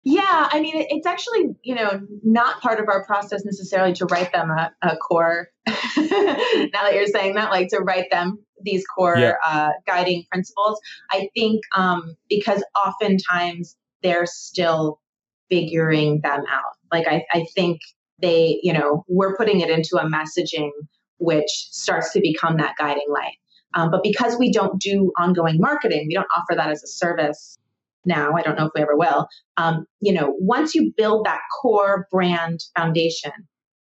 Yeah, 0.04 0.48
I 0.52 0.62
mean, 0.62 0.74
it's 0.90 1.06
actually, 1.06 1.56
you 1.62 1.76
know, 1.76 2.02
not 2.24 2.62
part 2.62 2.80
of 2.80 2.88
our 2.88 3.06
process 3.06 3.44
necessarily 3.44 3.94
to 3.94 4.06
write 4.06 4.32
them 4.32 4.50
a, 4.50 4.72
a 4.82 4.96
core. 4.96 5.50
now 5.68 5.74
that 5.98 6.94
you're 6.94 7.06
saying 7.08 7.36
that, 7.36 7.52
like 7.52 7.68
to 7.70 7.80
write 7.80 8.10
them 8.10 8.40
these 8.62 8.86
core 8.88 9.18
yeah. 9.18 9.34
uh, 9.46 9.72
guiding 9.86 10.24
principles. 10.32 10.80
I 11.12 11.30
think 11.36 11.62
um, 11.76 12.16
because 12.30 12.64
oftentimes 12.86 13.76
they're 14.02 14.26
still 14.26 15.02
figuring 15.50 16.22
them 16.22 16.44
out. 16.50 16.78
Like, 16.92 17.08
I, 17.08 17.26
I 17.34 17.46
think 17.54 17.82
they, 18.22 18.60
you 18.64 18.74
know, 18.74 19.04
we're 19.08 19.36
putting 19.36 19.62
it 19.62 19.70
into 19.70 19.98
a 19.98 20.06
messaging 20.06 20.72
which 21.18 21.50
starts 21.50 22.14
to 22.14 22.22
become 22.22 22.58
that 22.58 22.76
guiding 22.78 23.08
light. 23.10 23.36
Um, 23.74 23.92
but 23.92 24.04
because 24.04 24.38
we 24.40 24.52
don't 24.52 24.80
do 24.80 25.12
ongoing 25.18 25.58
marketing, 25.60 26.06
we 26.08 26.16
don't 26.16 26.28
offer 26.36 26.56
that 26.56 26.70
as 26.70 26.84
a 26.84 26.88
service 26.88 27.58
now. 28.06 28.34
I 28.36 28.42
don't 28.42 28.58
know 28.58 28.66
if 28.66 28.72
we 28.74 28.82
ever 28.82 28.96
will. 28.96 29.28
Um, 29.58 29.86
you 30.02 30.14
know, 30.14 30.36
once 30.40 30.74
you 30.74 30.94
build 30.98 31.26
that 31.26 31.42
core 31.62 32.08
brand 32.12 32.62
foundation, 32.76 33.32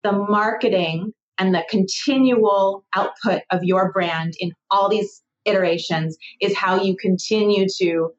the 0.04 0.12
marketing 0.12 1.13
and 1.38 1.56
the 1.56 1.65
continual 1.69 2.86
output 2.95 3.41
of 3.52 3.63
your 3.63 3.91
brand 3.91 4.34
in 4.39 4.52
all 4.69 4.89
these 4.89 5.23
iterations 5.45 6.17
is 6.41 6.56
how 6.56 6.82
you 6.82 6.95
continue 6.97 7.65
to 7.80 8.10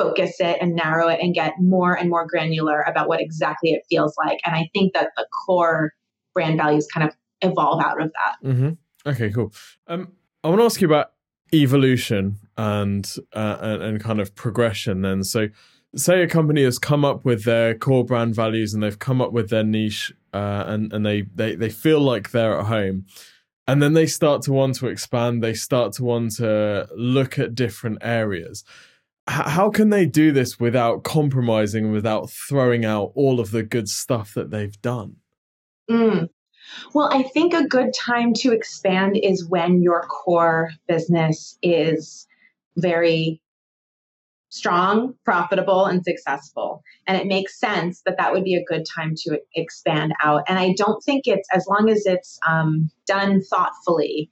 focus 0.00 0.36
it 0.40 0.58
and 0.60 0.74
narrow 0.74 1.08
it 1.08 1.20
and 1.20 1.34
get 1.34 1.54
more 1.60 1.94
and 1.94 2.08
more 2.08 2.26
granular 2.26 2.82
about 2.82 3.08
what 3.08 3.20
exactly 3.20 3.70
it 3.70 3.82
feels 3.88 4.14
like. 4.24 4.40
And 4.44 4.54
I 4.54 4.70
think 4.72 4.94
that 4.94 5.10
the 5.16 5.26
core 5.46 5.92
brand 6.34 6.58
values 6.58 6.86
kind 6.92 7.08
of 7.08 7.14
evolve 7.42 7.82
out 7.82 8.00
of 8.00 8.12
that. 8.12 8.48
Mm-hmm. 8.48 9.08
Okay, 9.08 9.30
cool. 9.30 9.52
Um, 9.86 10.12
I 10.44 10.48
want 10.48 10.60
to 10.60 10.64
ask 10.64 10.80
you 10.80 10.86
about 10.86 11.12
evolution 11.52 12.36
and, 12.56 13.14
uh, 13.32 13.56
and 13.60 13.82
and 13.82 14.00
kind 14.00 14.20
of 14.20 14.34
progression. 14.34 15.02
Then, 15.02 15.24
so 15.24 15.48
say 15.96 16.22
a 16.22 16.28
company 16.28 16.62
has 16.64 16.78
come 16.78 17.04
up 17.04 17.24
with 17.24 17.44
their 17.44 17.74
core 17.74 18.04
brand 18.04 18.34
values 18.34 18.72
and 18.74 18.82
they've 18.82 18.98
come 18.98 19.20
up 19.20 19.32
with 19.32 19.50
their 19.50 19.64
niche, 19.64 20.12
uh, 20.32 20.64
and 20.66 20.92
and 20.92 21.04
they 21.04 21.22
they 21.34 21.54
they 21.56 21.70
feel 21.70 22.00
like 22.00 22.30
they're 22.30 22.58
at 22.58 22.66
home. 22.66 23.06
And 23.66 23.80
then 23.80 23.92
they 23.92 24.06
start 24.06 24.42
to 24.42 24.52
want 24.52 24.74
to 24.76 24.88
expand. 24.88 25.44
They 25.44 25.54
start 25.54 25.92
to 25.94 26.04
want 26.04 26.36
to 26.36 26.88
look 26.96 27.38
at 27.38 27.54
different 27.54 27.98
areas 28.02 28.64
how 29.30 29.70
can 29.70 29.90
they 29.90 30.06
do 30.06 30.32
this 30.32 30.58
without 30.58 31.04
compromising, 31.04 31.84
and 31.84 31.92
without 31.92 32.30
throwing 32.30 32.84
out 32.84 33.12
all 33.14 33.40
of 33.40 33.50
the 33.50 33.62
good 33.62 33.88
stuff 33.88 34.34
that 34.34 34.50
they've 34.50 34.80
done? 34.82 35.16
Mm. 35.90 36.28
Well, 36.94 37.08
I 37.12 37.22
think 37.22 37.54
a 37.54 37.66
good 37.66 37.92
time 37.98 38.32
to 38.34 38.52
expand 38.52 39.16
is 39.16 39.48
when 39.48 39.82
your 39.82 40.02
core 40.02 40.70
business 40.86 41.58
is 41.62 42.26
very 42.76 43.40
strong, 44.50 45.14
profitable, 45.24 45.86
and 45.86 46.04
successful. 46.04 46.82
And 47.06 47.16
it 47.16 47.26
makes 47.26 47.58
sense 47.58 48.02
that 48.04 48.16
that 48.18 48.32
would 48.32 48.44
be 48.44 48.56
a 48.56 48.64
good 48.64 48.84
time 48.96 49.14
to 49.18 49.40
expand 49.54 50.12
out. 50.24 50.42
And 50.48 50.58
I 50.58 50.74
don't 50.76 51.02
think 51.04 51.26
it's, 51.26 51.48
as 51.52 51.66
long 51.68 51.88
as 51.88 52.04
it's 52.04 52.38
um, 52.46 52.90
done 53.06 53.42
thoughtfully, 53.42 54.30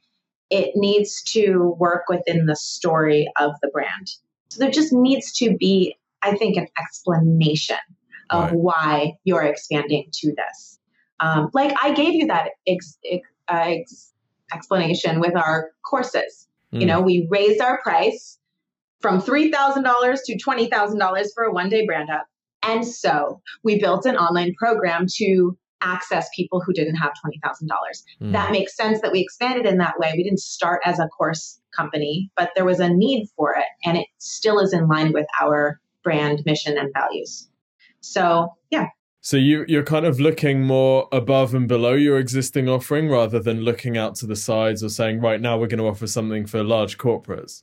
it 0.51 0.73
needs 0.75 1.23
to 1.35 1.77
work 1.79 2.05
within 2.09 2.47
the 2.47 2.57
story 2.57 3.29
of 3.41 3.53
the 3.63 3.69
brand. 3.69 4.09
So 4.49 4.61
there 4.61 4.71
just 4.71 4.93
needs 4.93 5.33
to 5.39 5.57
be, 5.57 5.97
I 6.23 6.37
think, 6.37 6.57
an 6.57 6.67
explanation 6.79 7.77
of 8.31 8.45
right. 8.45 8.55
why 8.55 9.13
you're 9.25 9.43
expanding 9.43 10.09
to 10.13 10.35
this. 10.35 10.79
Um, 11.21 11.51
like 11.53 11.75
I 11.83 11.93
gave 11.93 12.15
you 12.15 12.27
that 12.29 12.51
ex, 12.67 12.99
ex, 13.05 13.29
uh, 13.49 13.65
ex, 13.67 14.13
explanation 14.53 15.21
with 15.21 15.37
our 15.37 15.71
courses. 15.85 16.49
Mm. 16.73 16.81
You 16.81 16.87
know, 16.87 17.01
we 17.01 17.27
raised 17.31 17.61
our 17.61 17.81
price 17.83 18.39
from 19.01 19.21
$3,000 19.21 20.19
to 20.27 20.39
$20,000 20.39 21.27
for 21.35 21.45
a 21.45 21.53
one 21.53 21.69
day 21.69 21.87
brand 21.87 22.11
up. 22.11 22.27
And 22.63 22.87
so 22.87 23.41
we 23.63 23.79
built 23.79 24.07
an 24.07 24.17
online 24.17 24.55
program 24.55 25.07
to 25.17 25.57
access 25.81 26.29
people 26.35 26.61
who 26.61 26.73
didn't 26.73 26.97
have 26.97 27.13
$20,000. 27.25 27.69
Mm. 28.21 28.33
That 28.33 28.51
makes 28.51 28.77
sense 28.77 29.01
that 29.01 29.13
we 29.13 29.21
expanded 29.21 29.67
in 29.67 29.79
that 29.79 29.99
way. 29.99 30.13
We 30.17 30.25
didn't 30.25 30.41
start 30.41 30.81
as 30.85 30.99
a 30.99 31.07
course 31.09 31.61
company, 31.77 32.31
but 32.37 32.51
there 32.55 32.65
was 32.65 32.81
a 32.81 32.89
need 32.89 33.29
for 33.37 33.55
it 33.55 33.67
and 33.85 33.97
it 33.97 34.07
still 34.19 34.59
is 34.59 34.73
in 34.73 34.89
line 34.89 35.13
with 35.13 35.27
our 35.41 35.81
brand 36.03 36.43
mission 36.47 36.79
and 36.79 36.91
values. 36.93 37.49
So, 38.01 38.49
yeah. 38.71 38.87
So 39.21 39.37
you 39.37 39.65
you're 39.69 39.85
kind 39.85 40.07
of 40.07 40.21
looking 40.21 40.63
more 40.63 41.09
above 41.13 41.53
and 41.53 41.69
below 41.69 41.95
your 41.95 42.19
existing 42.19 42.69
offering 42.69 43.11
rather 43.11 43.41
than 43.41 43.61
looking 43.61 43.99
out 43.99 44.15
to 44.17 44.27
the 44.27 44.37
sides 44.37 44.83
or 44.83 44.89
saying 44.89 45.21
right 45.21 45.41
now 45.41 45.59
we're 45.59 45.67
going 45.67 45.81
to 45.81 45.89
offer 45.89 46.07
something 46.07 46.47
for 46.47 46.63
large 46.63 46.99
corporates. 46.99 47.63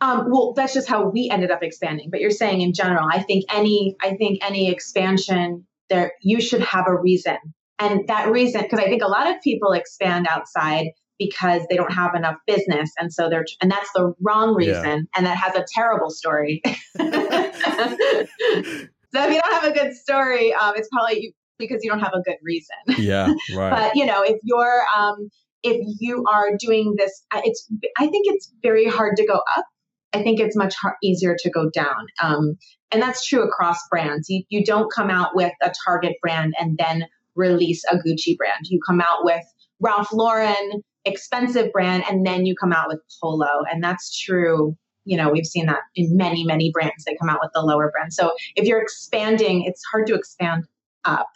Um, 0.00 0.30
well, 0.30 0.54
that's 0.54 0.74
just 0.74 0.88
how 0.88 1.08
we 1.08 1.28
ended 1.30 1.50
up 1.50 1.62
expanding. 1.62 2.10
But 2.10 2.20
you're 2.20 2.30
saying 2.30 2.62
in 2.62 2.72
general, 2.72 3.06
I 3.10 3.22
think 3.22 3.44
any 3.52 3.96
I 4.00 4.14
think 4.14 4.38
any 4.42 4.70
expansion 4.70 5.67
there 5.90 6.12
you 6.22 6.40
should 6.40 6.62
have 6.62 6.86
a 6.86 6.94
reason. 6.94 7.36
And 7.78 8.08
that 8.08 8.30
reason, 8.30 8.62
because 8.62 8.80
I 8.80 8.86
think 8.86 9.02
a 9.02 9.08
lot 9.08 9.28
of 9.28 9.40
people 9.42 9.72
expand 9.72 10.26
outside 10.28 10.88
because 11.18 11.62
they 11.68 11.76
don't 11.76 11.92
have 11.92 12.14
enough 12.14 12.36
business 12.46 12.90
and 12.98 13.12
so 13.12 13.28
they're 13.28 13.44
and 13.60 13.70
that's 13.70 13.90
the 13.94 14.14
wrong 14.22 14.54
reason 14.54 14.84
yeah. 14.84 15.16
and 15.16 15.26
that 15.26 15.36
has 15.36 15.54
a 15.54 15.64
terrible 15.74 16.10
story 16.10 16.62
so 16.64 16.72
if 16.96 18.78
you 19.14 19.40
don't 19.40 19.52
have 19.52 19.64
a 19.64 19.72
good 19.72 19.94
story 19.94 20.54
um, 20.54 20.74
it's 20.76 20.88
probably 20.92 21.20
you, 21.20 21.32
because 21.58 21.82
you 21.82 21.90
don't 21.90 22.00
have 22.00 22.14
a 22.14 22.22
good 22.22 22.36
reason 22.42 22.76
yeah 22.98 23.32
right 23.54 23.70
but 23.70 23.96
you 23.96 24.06
know 24.06 24.22
if 24.22 24.38
you're 24.44 24.84
um, 24.96 25.28
if 25.64 25.76
you 25.98 26.24
are 26.30 26.56
doing 26.56 26.94
this 26.96 27.24
it's 27.34 27.66
i 27.98 28.06
think 28.06 28.26
it's 28.28 28.52
very 28.62 28.86
hard 28.86 29.16
to 29.16 29.26
go 29.26 29.40
up 29.56 29.64
i 30.12 30.22
think 30.22 30.40
it's 30.40 30.56
much 30.56 30.74
easier 31.02 31.36
to 31.38 31.50
go 31.50 31.68
down 31.70 32.06
um, 32.22 32.56
and 32.90 33.02
that's 33.02 33.26
true 33.26 33.42
across 33.42 33.78
brands. 33.88 34.28
You, 34.28 34.44
you 34.48 34.64
don't 34.64 34.90
come 34.92 35.10
out 35.10 35.34
with 35.34 35.52
a 35.62 35.72
target 35.84 36.14
brand 36.22 36.54
and 36.58 36.78
then 36.78 37.06
release 37.34 37.84
a 37.90 37.96
gucci 37.96 38.36
brand. 38.36 38.64
You 38.64 38.80
come 38.86 39.00
out 39.00 39.24
with 39.24 39.42
ralph 39.80 40.12
lauren 40.12 40.82
expensive 41.04 41.72
brand 41.72 42.02
and 42.10 42.26
then 42.26 42.44
you 42.44 42.54
come 42.60 42.72
out 42.72 42.88
with 42.88 43.00
polo 43.20 43.62
and 43.70 43.82
that's 43.82 44.18
true. 44.18 44.76
You 45.04 45.16
know 45.16 45.30
we've 45.30 45.46
seen 45.46 45.66
that 45.66 45.80
in 45.94 46.16
many 46.16 46.44
many 46.44 46.70
brands 46.72 47.04
they 47.04 47.16
come 47.16 47.30
out 47.30 47.38
with 47.40 47.50
the 47.54 47.62
lower 47.62 47.90
brand. 47.90 48.12
So 48.12 48.32
if 48.56 48.66
you're 48.66 48.82
expanding 48.82 49.64
it's 49.64 49.82
hard 49.90 50.06
to 50.08 50.14
expand 50.14 50.64
up. 51.04 51.28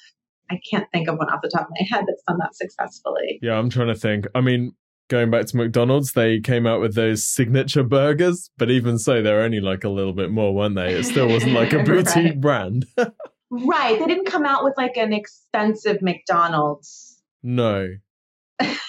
I 0.50 0.60
can't 0.70 0.86
think 0.92 1.08
of 1.08 1.16
one 1.16 1.30
off 1.30 1.40
the 1.42 1.48
top 1.48 1.62
of 1.62 1.70
my 1.70 1.86
head 1.88 2.04
that's 2.06 2.22
done 2.28 2.36
that 2.38 2.54
successfully. 2.54 3.38
Yeah 3.40 3.54
i'm 3.54 3.70
trying 3.70 3.88
to 3.88 3.94
think. 3.94 4.26
I 4.34 4.40
mean 4.40 4.74
going 5.12 5.30
back 5.30 5.46
to 5.46 5.56
mcdonald's 5.56 6.12
they 6.12 6.40
came 6.40 6.66
out 6.66 6.80
with 6.80 6.94
those 6.94 7.22
signature 7.22 7.84
burgers 7.84 8.50
but 8.58 8.70
even 8.70 8.98
so 8.98 9.22
they're 9.22 9.42
only 9.42 9.60
like 9.60 9.84
a 9.84 9.88
little 9.88 10.12
bit 10.12 10.30
more 10.30 10.54
weren't 10.54 10.74
they 10.74 10.94
it 10.94 11.04
still 11.04 11.28
wasn't 11.28 11.52
like 11.52 11.72
a 11.72 11.82
boutique 11.84 12.14
right. 12.14 12.40
brand 12.40 12.86
right 13.50 13.98
they 13.98 14.06
didn't 14.06 14.26
come 14.26 14.44
out 14.44 14.64
with 14.64 14.74
like 14.76 14.96
an 14.96 15.12
expensive 15.12 16.00
mcdonald's 16.02 17.22
no 17.42 17.88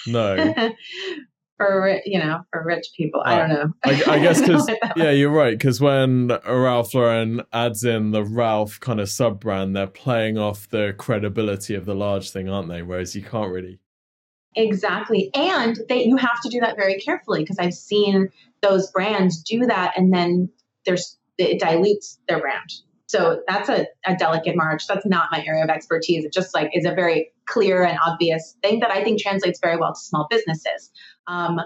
no. 0.06 0.54
for 1.56 2.00
you 2.04 2.18
know, 2.18 2.40
for 2.50 2.64
rich 2.64 2.86
people, 2.96 3.22
I 3.24 3.38
don't 3.38 3.50
uh, 3.50 3.54
know. 3.54 3.72
I, 3.84 4.02
I 4.14 4.18
guess 4.18 4.40
because 4.40 4.70
yeah, 4.96 5.10
you're 5.10 5.30
right. 5.30 5.56
Because 5.56 5.80
when 5.80 6.28
Ralph 6.46 6.94
Lauren 6.94 7.42
adds 7.52 7.84
in 7.84 8.10
the 8.10 8.24
Ralph 8.24 8.80
kind 8.80 9.00
of 9.00 9.08
sub 9.08 9.40
brand, 9.40 9.76
they're 9.76 9.86
playing 9.86 10.38
off 10.38 10.68
the 10.68 10.94
credibility 10.96 11.74
of 11.74 11.84
the 11.84 11.94
large 11.94 12.30
thing, 12.30 12.48
aren't 12.48 12.68
they? 12.68 12.82
Whereas 12.82 13.14
you 13.14 13.22
can't 13.22 13.52
really. 13.52 13.78
Exactly, 14.56 15.30
and 15.34 15.76
they 15.88 16.04
you 16.04 16.16
have 16.16 16.40
to 16.42 16.48
do 16.48 16.60
that 16.60 16.76
very 16.76 17.00
carefully 17.00 17.42
because 17.42 17.58
I've 17.58 17.74
seen 17.74 18.28
those 18.62 18.90
brands 18.90 19.42
do 19.42 19.66
that, 19.66 19.94
and 19.96 20.12
then 20.12 20.48
there's 20.86 21.18
it 21.38 21.58
dilutes 21.60 22.18
their 22.28 22.40
brand. 22.40 22.70
So 23.06 23.42
that's 23.46 23.68
a, 23.68 23.86
a 24.06 24.16
delicate 24.16 24.56
march. 24.56 24.86
That's 24.86 25.06
not 25.06 25.28
my 25.30 25.44
area 25.46 25.62
of 25.62 25.70
expertise. 25.70 26.24
It 26.24 26.32
just 26.32 26.54
like 26.54 26.70
is 26.72 26.86
a 26.86 26.94
very 26.94 27.32
clear 27.46 27.82
and 27.82 27.98
obvious 28.06 28.56
thing 28.62 28.80
that 28.80 28.90
I 28.90 29.04
think 29.04 29.20
translates 29.20 29.60
very 29.62 29.76
well 29.76 29.92
to 29.92 30.00
small 30.00 30.26
businesses. 30.30 30.90
Um, 31.26 31.60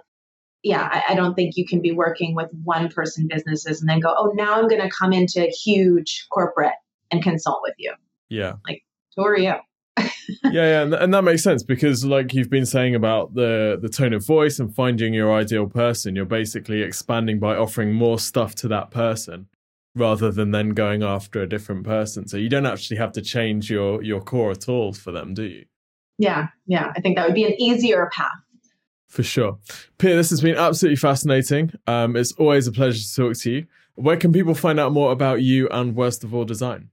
yeah, 0.62 0.88
I, 0.90 1.12
I, 1.12 1.14
don't 1.14 1.34
think 1.34 1.56
you 1.56 1.66
can 1.66 1.80
be 1.80 1.92
working 1.92 2.34
with 2.34 2.50
one 2.64 2.88
person 2.88 3.28
businesses 3.28 3.80
and 3.80 3.88
then 3.88 4.00
go, 4.00 4.12
oh, 4.16 4.32
now 4.34 4.54
I'm 4.54 4.68
going 4.68 4.80
to 4.80 4.90
come 4.90 5.12
into 5.12 5.42
huge 5.64 6.26
corporate 6.30 6.74
and 7.12 7.22
consult 7.22 7.60
with 7.62 7.74
you. 7.78 7.94
Yeah. 8.28 8.54
Like, 8.66 8.82
who 9.16 9.24
are 9.24 9.38
you? 9.38 9.54
Yeah, 10.44 10.52
yeah, 10.52 10.82
and, 10.82 10.94
and 10.94 11.14
that 11.14 11.22
makes 11.22 11.42
sense 11.42 11.62
because, 11.62 12.04
like 12.04 12.34
you've 12.34 12.50
been 12.50 12.66
saying 12.66 12.94
about 12.94 13.34
the 13.34 13.78
the 13.80 13.88
tone 13.88 14.12
of 14.12 14.26
voice 14.26 14.58
and 14.58 14.74
finding 14.74 15.14
your 15.14 15.32
ideal 15.32 15.66
person, 15.66 16.16
you're 16.16 16.24
basically 16.24 16.82
expanding 16.82 17.38
by 17.38 17.56
offering 17.56 17.92
more 17.92 18.18
stuff 18.18 18.54
to 18.56 18.68
that 18.68 18.90
person 18.90 19.48
rather 19.94 20.30
than 20.30 20.50
then 20.52 20.70
going 20.70 21.02
after 21.02 21.42
a 21.42 21.48
different 21.48 21.84
person. 21.84 22.28
So 22.28 22.36
you 22.36 22.48
don't 22.48 22.66
actually 22.66 22.98
have 22.98 23.12
to 23.12 23.22
change 23.22 23.70
your 23.70 24.02
your 24.02 24.20
core 24.20 24.50
at 24.50 24.68
all 24.68 24.92
for 24.92 25.12
them, 25.12 25.34
do 25.34 25.44
you? 25.44 25.64
Yeah, 26.18 26.48
yeah. 26.66 26.92
I 26.96 27.00
think 27.00 27.16
that 27.16 27.26
would 27.26 27.34
be 27.34 27.44
an 27.44 27.60
easier 27.60 28.10
path. 28.12 28.32
For 29.08 29.22
sure. 29.22 29.58
Pia, 29.96 30.16
this 30.16 30.30
has 30.30 30.42
been 30.42 30.56
absolutely 30.56 30.96
fascinating. 30.96 31.72
Um, 31.86 32.14
it's 32.14 32.32
always 32.32 32.66
a 32.66 32.72
pleasure 32.72 33.02
to 33.02 33.14
talk 33.14 33.36
to 33.42 33.50
you. 33.50 33.66
Where 33.94 34.16
can 34.16 34.32
people 34.32 34.54
find 34.54 34.78
out 34.78 34.92
more 34.92 35.12
about 35.12 35.40
you 35.40 35.68
and 35.70 35.96
Worst 35.96 36.24
of 36.24 36.34
All 36.34 36.44
Design? 36.44 36.90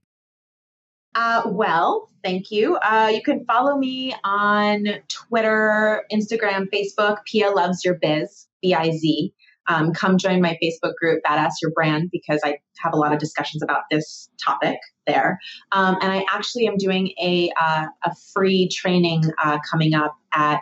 Uh, 1.14 1.42
well, 1.46 2.10
thank 2.26 2.50
you. 2.50 2.76
Uh, 2.76 3.10
you 3.14 3.22
can 3.22 3.44
follow 3.44 3.76
me 3.76 4.14
on 4.24 4.86
Twitter, 5.08 6.04
Instagram, 6.12 6.66
Facebook. 6.72 7.18
Pia 7.24 7.50
Loves 7.50 7.84
Your 7.84 7.94
Biz, 7.94 8.46
B 8.62 8.74
I 8.74 8.90
Z 8.90 9.32
um, 9.68 9.92
come 9.92 10.18
join 10.18 10.40
my 10.40 10.58
Facebook 10.62 10.94
group, 10.96 11.22
Badass 11.24 11.54
Your 11.62 11.70
Brand, 11.72 12.10
because 12.10 12.40
I 12.44 12.58
have 12.78 12.92
a 12.92 12.96
lot 12.96 13.12
of 13.12 13.18
discussions 13.18 13.62
about 13.62 13.82
this 13.90 14.28
topic 14.42 14.78
there. 15.06 15.38
Um, 15.72 15.96
and 16.00 16.12
I 16.12 16.24
actually 16.30 16.66
am 16.66 16.76
doing 16.76 17.12
a, 17.20 17.50
uh, 17.60 17.86
a 18.04 18.14
free 18.34 18.68
training 18.68 19.24
uh, 19.42 19.58
coming 19.70 19.94
up 19.94 20.14
at 20.32 20.60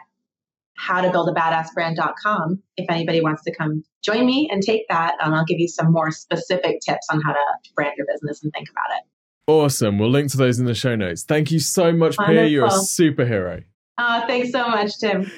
how 0.76 1.00
to 1.00 1.10
build 1.10 1.28
a 1.28 1.32
badass 1.32 1.72
brand.com. 1.72 2.62
If 2.76 2.86
anybody 2.90 3.20
wants 3.20 3.42
to 3.44 3.54
come 3.54 3.84
join 4.02 4.26
me 4.26 4.48
and 4.50 4.62
take 4.62 4.88
that, 4.88 5.14
um, 5.20 5.32
I'll 5.32 5.44
give 5.44 5.60
you 5.60 5.68
some 5.68 5.92
more 5.92 6.10
specific 6.10 6.80
tips 6.80 7.06
on 7.10 7.20
how 7.20 7.32
to 7.32 7.72
brand 7.74 7.94
your 7.96 8.06
business 8.10 8.42
and 8.42 8.52
think 8.52 8.68
about 8.70 8.96
it. 8.98 9.04
Awesome. 9.46 9.98
We'll 9.98 10.10
link 10.10 10.30
to 10.30 10.36
those 10.36 10.58
in 10.58 10.64
the 10.64 10.74
show 10.74 10.96
notes. 10.96 11.22
Thank 11.22 11.50
you 11.50 11.60
so 11.60 11.92
much, 11.92 12.16
Pia. 12.16 12.46
You're 12.46 12.66
a 12.66 12.70
superhero. 12.70 13.64
Uh, 13.98 14.26
thanks 14.26 14.50
so 14.50 14.68
much, 14.68 14.98
Tim. 14.98 15.30